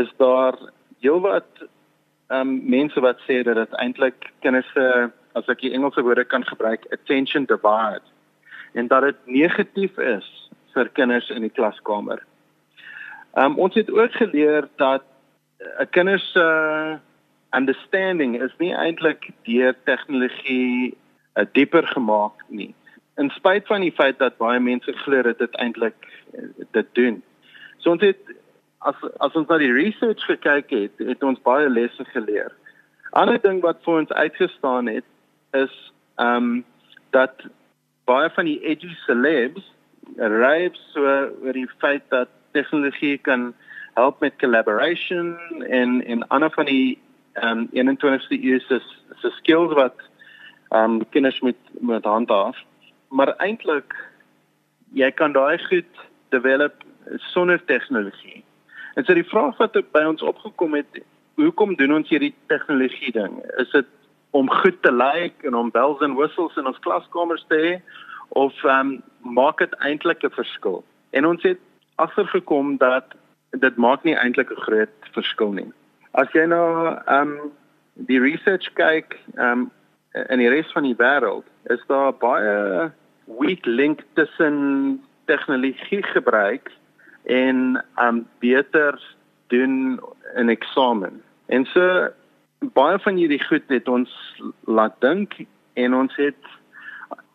is 0.00 0.10
daar 0.22 0.58
heelwat 1.04 1.48
ehm 2.28 2.40
um, 2.40 2.54
mense 2.70 3.00
wat 3.00 3.20
sê 3.26 3.42
dat 3.46 3.60
dit 3.60 3.78
eintlik 3.82 4.32
kinders 4.44 4.68
se 4.74 5.10
as 5.38 5.48
ek 5.48 5.62
die 5.62 5.72
Engelse 5.76 6.02
woorde 6.02 6.24
kan 6.24 6.44
gebruik, 6.44 6.86
attention 6.92 7.46
divide 7.46 8.02
en 8.74 8.88
dat 8.88 9.02
dit 9.02 9.20
negatief 9.40 9.98
is 9.98 10.26
vir 10.74 10.90
kinders 10.92 11.30
in 11.30 11.46
die 11.46 11.54
klaskamer. 11.54 12.24
Ehm 13.36 13.54
um, 13.54 13.58
ons 13.66 13.74
het 13.74 13.90
ook 13.90 14.12
geleer 14.12 14.68
dat 14.76 15.04
'n 15.58 15.82
uh, 15.82 15.86
kinders 15.90 16.32
se 16.32 16.40
uh, 16.40 16.98
understanding 17.50 18.42
is 18.42 18.52
nie 18.58 18.74
eintlik 18.74 19.30
deur 19.42 19.74
tegnologie 19.84 20.96
uh, 21.38 21.46
dieper 21.52 21.86
gemaak 21.94 22.44
nie 22.48 22.74
in 23.18 23.30
spite 23.30 23.66
van 23.66 23.82
die 23.82 23.92
feit 23.92 24.18
dat 24.18 24.36
baie 24.38 24.60
mense 24.62 24.92
glo 25.02 25.22
dat 25.22 25.38
dit 25.38 25.54
eintlik 25.58 25.96
uh, 26.38 26.44
dit 26.76 26.86
doen. 26.92 27.22
So 27.82 27.90
ons 27.90 28.04
het 28.06 28.34
as 28.86 28.98
as 29.18 29.34
ons 29.34 29.48
na 29.50 29.58
die 29.58 29.72
research 29.74 30.22
gekyk 30.30 30.70
het, 30.70 31.02
het 31.02 31.22
ons 31.26 31.42
baie 31.46 31.68
lesse 31.70 32.06
geleer. 32.12 32.52
Ander 33.18 33.40
ding 33.42 33.58
wat 33.64 33.82
vir 33.86 34.04
ons 34.04 34.14
uitgestaan 34.14 34.90
het 34.92 35.06
is 35.58 35.74
ehm 36.22 36.50
um, 36.50 36.64
dat 37.16 37.46
baie 38.06 38.30
van 38.36 38.46
die 38.46 38.60
edgy 38.68 38.94
celebs 39.06 39.64
rave 40.16 40.78
so 40.92 41.02
oor 41.42 41.56
die 41.56 41.68
feit 41.82 42.04
dat 42.14 42.30
tegnologie 42.52 43.18
kan 43.18 43.52
help 43.98 44.20
met 44.20 44.38
collaboration 44.38 45.34
en 45.66 46.04
en 46.04 46.26
ander 46.28 46.50
van 46.54 46.70
die 46.70 46.98
ehm 47.32 47.66
um, 47.74 47.96
21ste 47.98 48.38
eeu 48.38 48.60
se 48.68 48.80
se 49.22 49.30
skills 49.40 49.74
wat 49.74 50.07
ehm 50.68 50.98
um, 50.98 51.08
kinders 51.08 51.40
met 51.40 51.56
met 51.80 52.04
handhaaf 52.04 52.56
maar 53.08 53.34
eintlik 53.36 53.94
jy 54.96 55.10
kan 55.10 55.32
daai 55.32 55.58
goed 55.68 56.00
develop 56.32 56.84
sonder 57.32 57.60
tegnologie. 57.64 58.44
En 58.94 59.04
so 59.04 59.14
die 59.14 59.28
vraag 59.28 59.56
wat 59.56 59.76
by 59.92 60.02
ons 60.08 60.22
opgekom 60.22 60.74
het, 60.76 61.00
hoekom 61.40 61.76
doen 61.78 61.94
ons 62.00 62.08
hierdie 62.10 62.34
tegnologie 62.52 63.12
ding? 63.12 63.38
Is 63.62 63.70
dit 63.72 63.88
om 64.36 64.50
goed 64.60 64.82
te 64.82 64.92
lyk 64.92 65.44
en 65.48 65.54
om 65.56 65.70
bells 65.72 66.02
and 66.04 66.18
whistles 66.18 66.56
in 66.60 66.68
ons 66.68 66.80
klaskamers 66.84 67.44
te 67.48 67.60
hê 67.64 67.74
of 68.36 68.56
ehm 68.64 68.98
um, 68.98 68.98
maak 69.22 69.58
dit 69.58 69.74
eintlik 69.84 70.24
'n 70.24 70.36
verskil? 70.36 70.84
En 71.10 71.26
ons 71.26 71.42
het 71.42 71.60
agtergekom 71.96 72.76
dat 72.76 73.16
dit 73.50 73.76
maak 73.76 74.04
nie 74.04 74.16
eintlik 74.16 74.50
'n 74.50 74.64
groot 74.66 75.12
verskil 75.12 75.52
nie. 75.52 75.72
As 76.12 76.28
jy 76.32 76.44
nou 76.44 76.96
ehm 77.06 77.32
um, 77.32 77.52
die 77.94 78.20
research 78.20 78.72
kyk 78.74 79.16
ehm 79.36 79.52
um, 79.52 79.70
in 80.28 80.38
die 80.38 80.48
res 80.48 80.72
van 80.72 80.86
die 80.86 80.96
wêreld, 80.98 81.46
is 81.72 81.82
daar 81.86 82.12
baie 82.12 82.90
weak 83.38 83.66
link 83.66 84.02
tussen 84.18 85.00
tegnologie 85.26 86.02
gebruik 86.02 86.72
en 87.28 87.84
um 88.00 88.26
beter 88.38 88.96
doen 89.48 90.00
'n 90.36 90.48
eksamen. 90.48 91.22
En 91.46 91.64
so 91.64 92.08
baie 92.58 92.98
van 92.98 93.16
hierdie 93.16 93.44
goed 93.44 93.68
het 93.68 93.88
ons 93.88 94.10
laat 94.64 95.00
dink 95.00 95.34
en 95.74 95.94
ons 95.94 96.16
het 96.16 96.42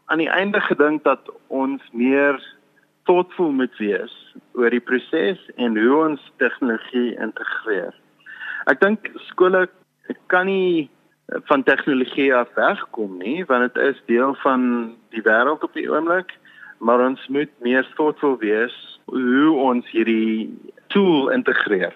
aan 0.06 0.18
die 0.18 0.30
einde 0.30 0.62
gedink 0.62 1.04
dat 1.04 1.32
ons 1.48 1.82
meer 1.92 2.42
thoughtful 3.04 3.52
moet 3.52 3.78
wees 3.78 4.14
oor 4.54 4.70
die 4.70 4.84
proses 4.84 5.40
en 5.56 5.78
hoe 5.78 5.96
ons 5.96 6.32
tegnologie 6.38 7.16
integreer. 7.20 7.94
Ek 8.66 8.80
dink 8.80 9.10
skole 9.30 9.68
kan 10.28 10.46
nie 10.46 10.90
van 11.28 11.64
tegnologie 11.64 12.34
af 12.36 12.50
wegkom 12.56 13.18
nie 13.18 13.46
want 13.46 13.74
dit 13.74 13.84
is 13.84 14.02
deel 14.06 14.36
van 14.44 14.96
die 15.10 15.22
wêreld 15.22 15.64
op 15.64 15.74
die 15.74 15.90
oomblik 15.90 16.34
maar 16.84 17.00
ons 17.08 17.28
moet 17.28 17.52
meer 17.64 17.88
thoughtful 17.96 18.38
wees 18.42 18.76
hoe 19.06 19.52
ons 19.56 19.88
hierdie 19.92 20.52
tool 20.94 21.30
integreer. 21.34 21.94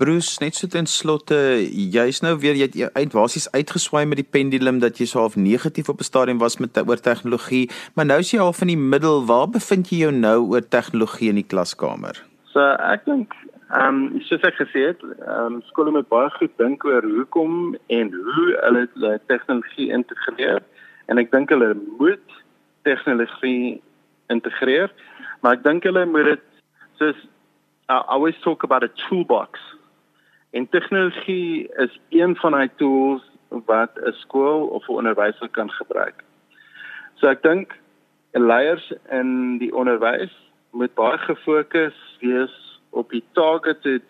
Bruce, 0.00 0.38
net 0.40 0.56
so 0.56 0.70
ten 0.70 0.86
slotte, 0.88 1.36
jy's 1.68 2.22
nou 2.24 2.36
weer 2.40 2.56
jy 2.56 2.68
het 2.70 2.94
uit 2.96 3.12
basies 3.12 3.50
uitgeswaai 3.52 4.06
met 4.08 4.22
die 4.22 4.30
pendulum 4.36 4.78
dat 4.80 4.96
jy 5.00 5.08
so 5.10 5.20
half 5.20 5.36
negatief 5.36 5.90
op 5.92 6.00
'n 6.00 6.08
stadium 6.08 6.38
was 6.38 6.56
met 6.56 6.78
oor 6.78 7.00
tegnologie, 7.00 7.68
maar 7.94 8.06
nou 8.06 8.18
is 8.20 8.30
jy 8.30 8.40
al 8.40 8.52
van 8.52 8.68
die 8.68 8.78
middel. 8.78 9.26
Waar 9.26 9.48
bevind 9.48 9.90
jy 9.90 9.98
jou 10.06 10.12
nou 10.12 10.38
oor 10.54 10.68
tegnologie 10.68 11.28
in 11.28 11.42
die 11.42 11.50
klaskamer? 11.52 12.16
So 12.52 12.60
ek 12.60 13.04
dink 13.04 13.34
Ehm 13.70 14.14
um, 14.14 14.20
soos 14.26 14.42
ek 14.42 14.56
gesê 14.58 14.80
het, 14.88 15.02
ehm 15.02 15.54
um, 15.54 15.56
skole 15.68 15.92
moet 15.94 16.08
baie 16.10 16.30
goed 16.34 16.50
dink 16.58 16.84
oor 16.84 17.04
hoekom 17.06 17.76
en 17.86 18.08
hoe 18.12 18.46
hulle 18.62 18.88
die 18.94 19.18
tegnologie 19.30 19.92
integreer 19.94 20.58
en 21.06 21.20
ek 21.22 21.30
dink 21.30 21.52
hulle 21.54 21.68
moet 22.00 22.32
tegnologie 22.82 23.78
integreer, 24.34 24.90
maar 25.40 25.54
ek 25.58 25.62
dink 25.62 25.86
hulle 25.86 26.02
moet 26.10 26.32
dit 26.32 26.42
soos 26.98 27.20
I 27.90 28.00
always 28.14 28.34
talk 28.42 28.62
about 28.66 28.82
a 28.82 28.90
toolbox. 29.04 29.58
En 30.50 30.66
tegnologie 30.68 31.70
is 31.82 31.94
een 32.10 32.34
van 32.42 32.58
die 32.58 32.70
tools 32.82 33.22
wat 33.70 33.94
'n 34.02 34.18
skool 34.22 34.66
of 34.66 34.88
'n 34.88 34.98
onderwyser 34.98 35.48
kan 35.48 35.70
gebruik. 35.70 36.24
So 37.14 37.28
ek 37.28 37.42
dink 37.42 37.78
leiers 38.32 38.92
in 39.10 39.58
die 39.58 39.74
onderwys 39.74 40.34
moet 40.70 40.94
baie 40.94 41.18
gefokus 41.18 41.94
wees 42.20 42.69
op 42.90 43.10
die 43.10 43.24
targeted 43.32 44.02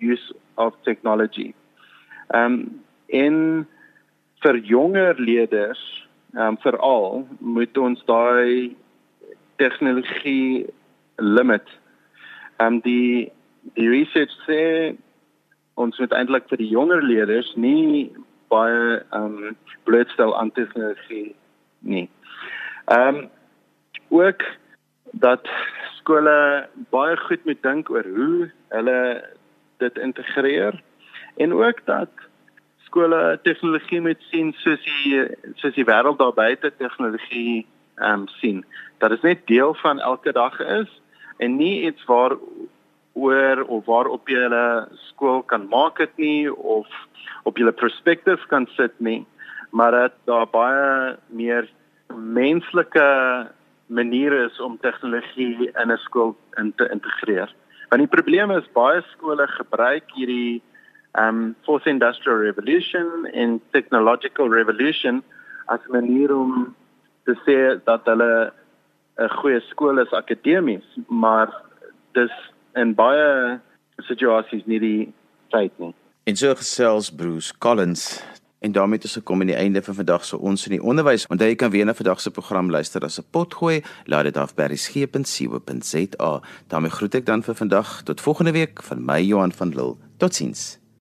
use 0.00 0.34
of 0.54 0.74
technology. 0.82 1.52
Ehm 2.28 2.52
um, 2.52 2.82
in 3.06 3.66
vir 4.40 4.56
jonger 4.56 5.14
leerders, 5.20 5.82
ehm 6.34 6.54
um, 6.54 6.58
veral 6.64 7.26
moet 7.38 7.78
ons 7.78 8.04
daai 8.08 8.76
tegnologie 9.56 10.66
limit. 11.16 11.68
Ehm 12.56 12.74
um, 12.74 12.80
die 12.80 13.32
die 13.78 13.88
research 13.88 14.34
sê 14.48 14.62
ons 15.74 15.98
moet 15.98 16.12
eintlik 16.12 16.48
vir 16.50 16.58
die 16.58 16.72
jonger 16.72 17.02
leerders 17.02 17.52
nie 17.56 18.10
baie 18.52 18.98
ehm 19.12 19.38
um, 19.52 19.56
blootstel 19.84 20.34
aan 20.38 20.52
tegnologie 20.52 21.34
nie. 21.78 22.08
Ehm 22.86 23.16
um, 23.16 23.30
ook 24.12 24.42
dat 25.12 25.48
skole 25.98 26.68
baie 26.90 27.16
goed 27.16 27.44
moet 27.44 27.62
dink 27.62 27.90
oor 27.90 28.06
hoe 28.16 28.50
hulle 28.68 28.98
dit 29.78 29.98
integreer 29.98 30.80
en 31.36 31.52
ook 31.52 31.84
dat 31.84 32.10
skole 32.86 33.38
tegnologie 33.42 34.00
moet 34.00 34.24
sien 34.30 34.52
soos 34.64 34.82
die 34.84 35.22
soos 35.60 35.74
die 35.74 35.86
wêreld 35.88 36.18
daar 36.18 36.34
buite 36.34 36.72
tegnologie 36.76 37.66
ehm 37.96 38.24
um, 38.24 38.28
sien. 38.40 38.64
Dat 38.98 39.10
dit 39.10 39.22
net 39.22 39.46
deel 39.46 39.74
van 39.74 40.00
elke 40.00 40.32
dag 40.32 40.60
is 40.60 40.90
en 41.38 41.56
nie 41.56 41.86
iets 41.86 42.04
waar 42.04 42.36
oor 43.12 43.62
of 43.62 43.84
waar 43.84 44.08
op 44.08 44.28
jy 44.28 44.40
hulle 44.46 44.88
skool 45.08 45.42
kan 45.42 45.68
maak 45.68 45.98
dit 45.98 46.16
nie 46.16 46.52
of 46.52 46.88
op 47.42 47.58
julle 47.58 47.72
perspektief 47.72 48.46
kan 48.48 48.66
sit 48.76 48.94
nie 48.98 49.26
maar 49.72 49.90
dat 49.90 50.12
daar 50.24 50.46
baie 50.46 51.16
meer 51.26 51.68
menslike 52.14 53.06
maniere 53.92 54.44
is 54.46 54.60
om 54.60 54.78
tegnologie 54.80 55.70
in 55.82 55.90
'n 55.90 55.96
skool 56.06 56.36
in 56.56 56.72
te 56.76 56.88
integreer. 56.88 57.48
Want 57.88 58.02
die 58.02 58.16
probleem 58.16 58.50
is 58.50 58.72
baie 58.72 59.02
skole 59.12 59.46
gebruik 59.46 60.04
hierdie 60.14 60.62
um 61.18 61.54
fourth 61.64 61.86
industrial 61.86 62.38
revolution 62.38 63.26
en 63.32 63.60
technological 63.70 64.48
revolution 64.48 65.22
as 65.66 65.80
'n 65.88 65.92
manier 65.92 66.34
om 66.34 66.74
te 67.24 67.34
sê 67.46 67.84
dat 67.84 68.00
hulle 68.04 68.52
'n 69.18 69.28
goeie 69.28 69.60
skool 69.60 69.98
is 69.98 70.12
akademies, 70.12 70.84
maar 71.08 71.48
dis 72.12 72.32
in 72.74 72.94
baie 72.94 73.60
situasies 73.98 74.64
nie 74.66 74.80
die 74.80 75.12
feit 75.50 75.72
nie. 75.78 75.94
En 76.24 76.36
so 76.36 76.54
gesels 76.54 77.10
Bruce 77.10 77.52
Collins 77.58 78.22
en 78.62 78.72
daarmee 78.72 78.96
het 78.96 79.04
ons 79.04 79.18
gekom 79.18 79.40
aan 79.40 79.50
die 79.50 79.56
einde 79.56 79.82
van 79.82 79.94
vandag 79.94 80.24
se 80.24 80.38
ons 80.38 80.66
in 80.66 80.76
die 80.76 80.82
onderwys. 80.82 81.26
Onthou 81.26 81.48
jy 81.50 81.56
kan 81.58 81.70
weer 81.70 81.84
na 81.84 81.94
vandag 81.94 82.20
se 82.20 82.30
program 82.30 82.70
luister 82.70 83.02
as 83.04 83.18
'n 83.18 83.24
potgooi. 83.30 83.82
Laat 84.04 84.24
dit 84.24 84.36
af 84.36 84.54
by 84.54 84.62
resgep.co.za. 84.62 86.40
daarmee 86.66 86.90
groet 86.90 87.14
ek 87.14 87.26
dan 87.26 87.42
vir 87.42 87.54
vandag 87.54 88.02
tot 88.02 88.20
volgende 88.20 88.52
week 88.52 88.82
van 88.82 89.04
my 89.04 89.20
Johan 89.20 89.52
van 89.52 89.68
Lille. 89.68 89.96
Totsiens. 90.16 90.81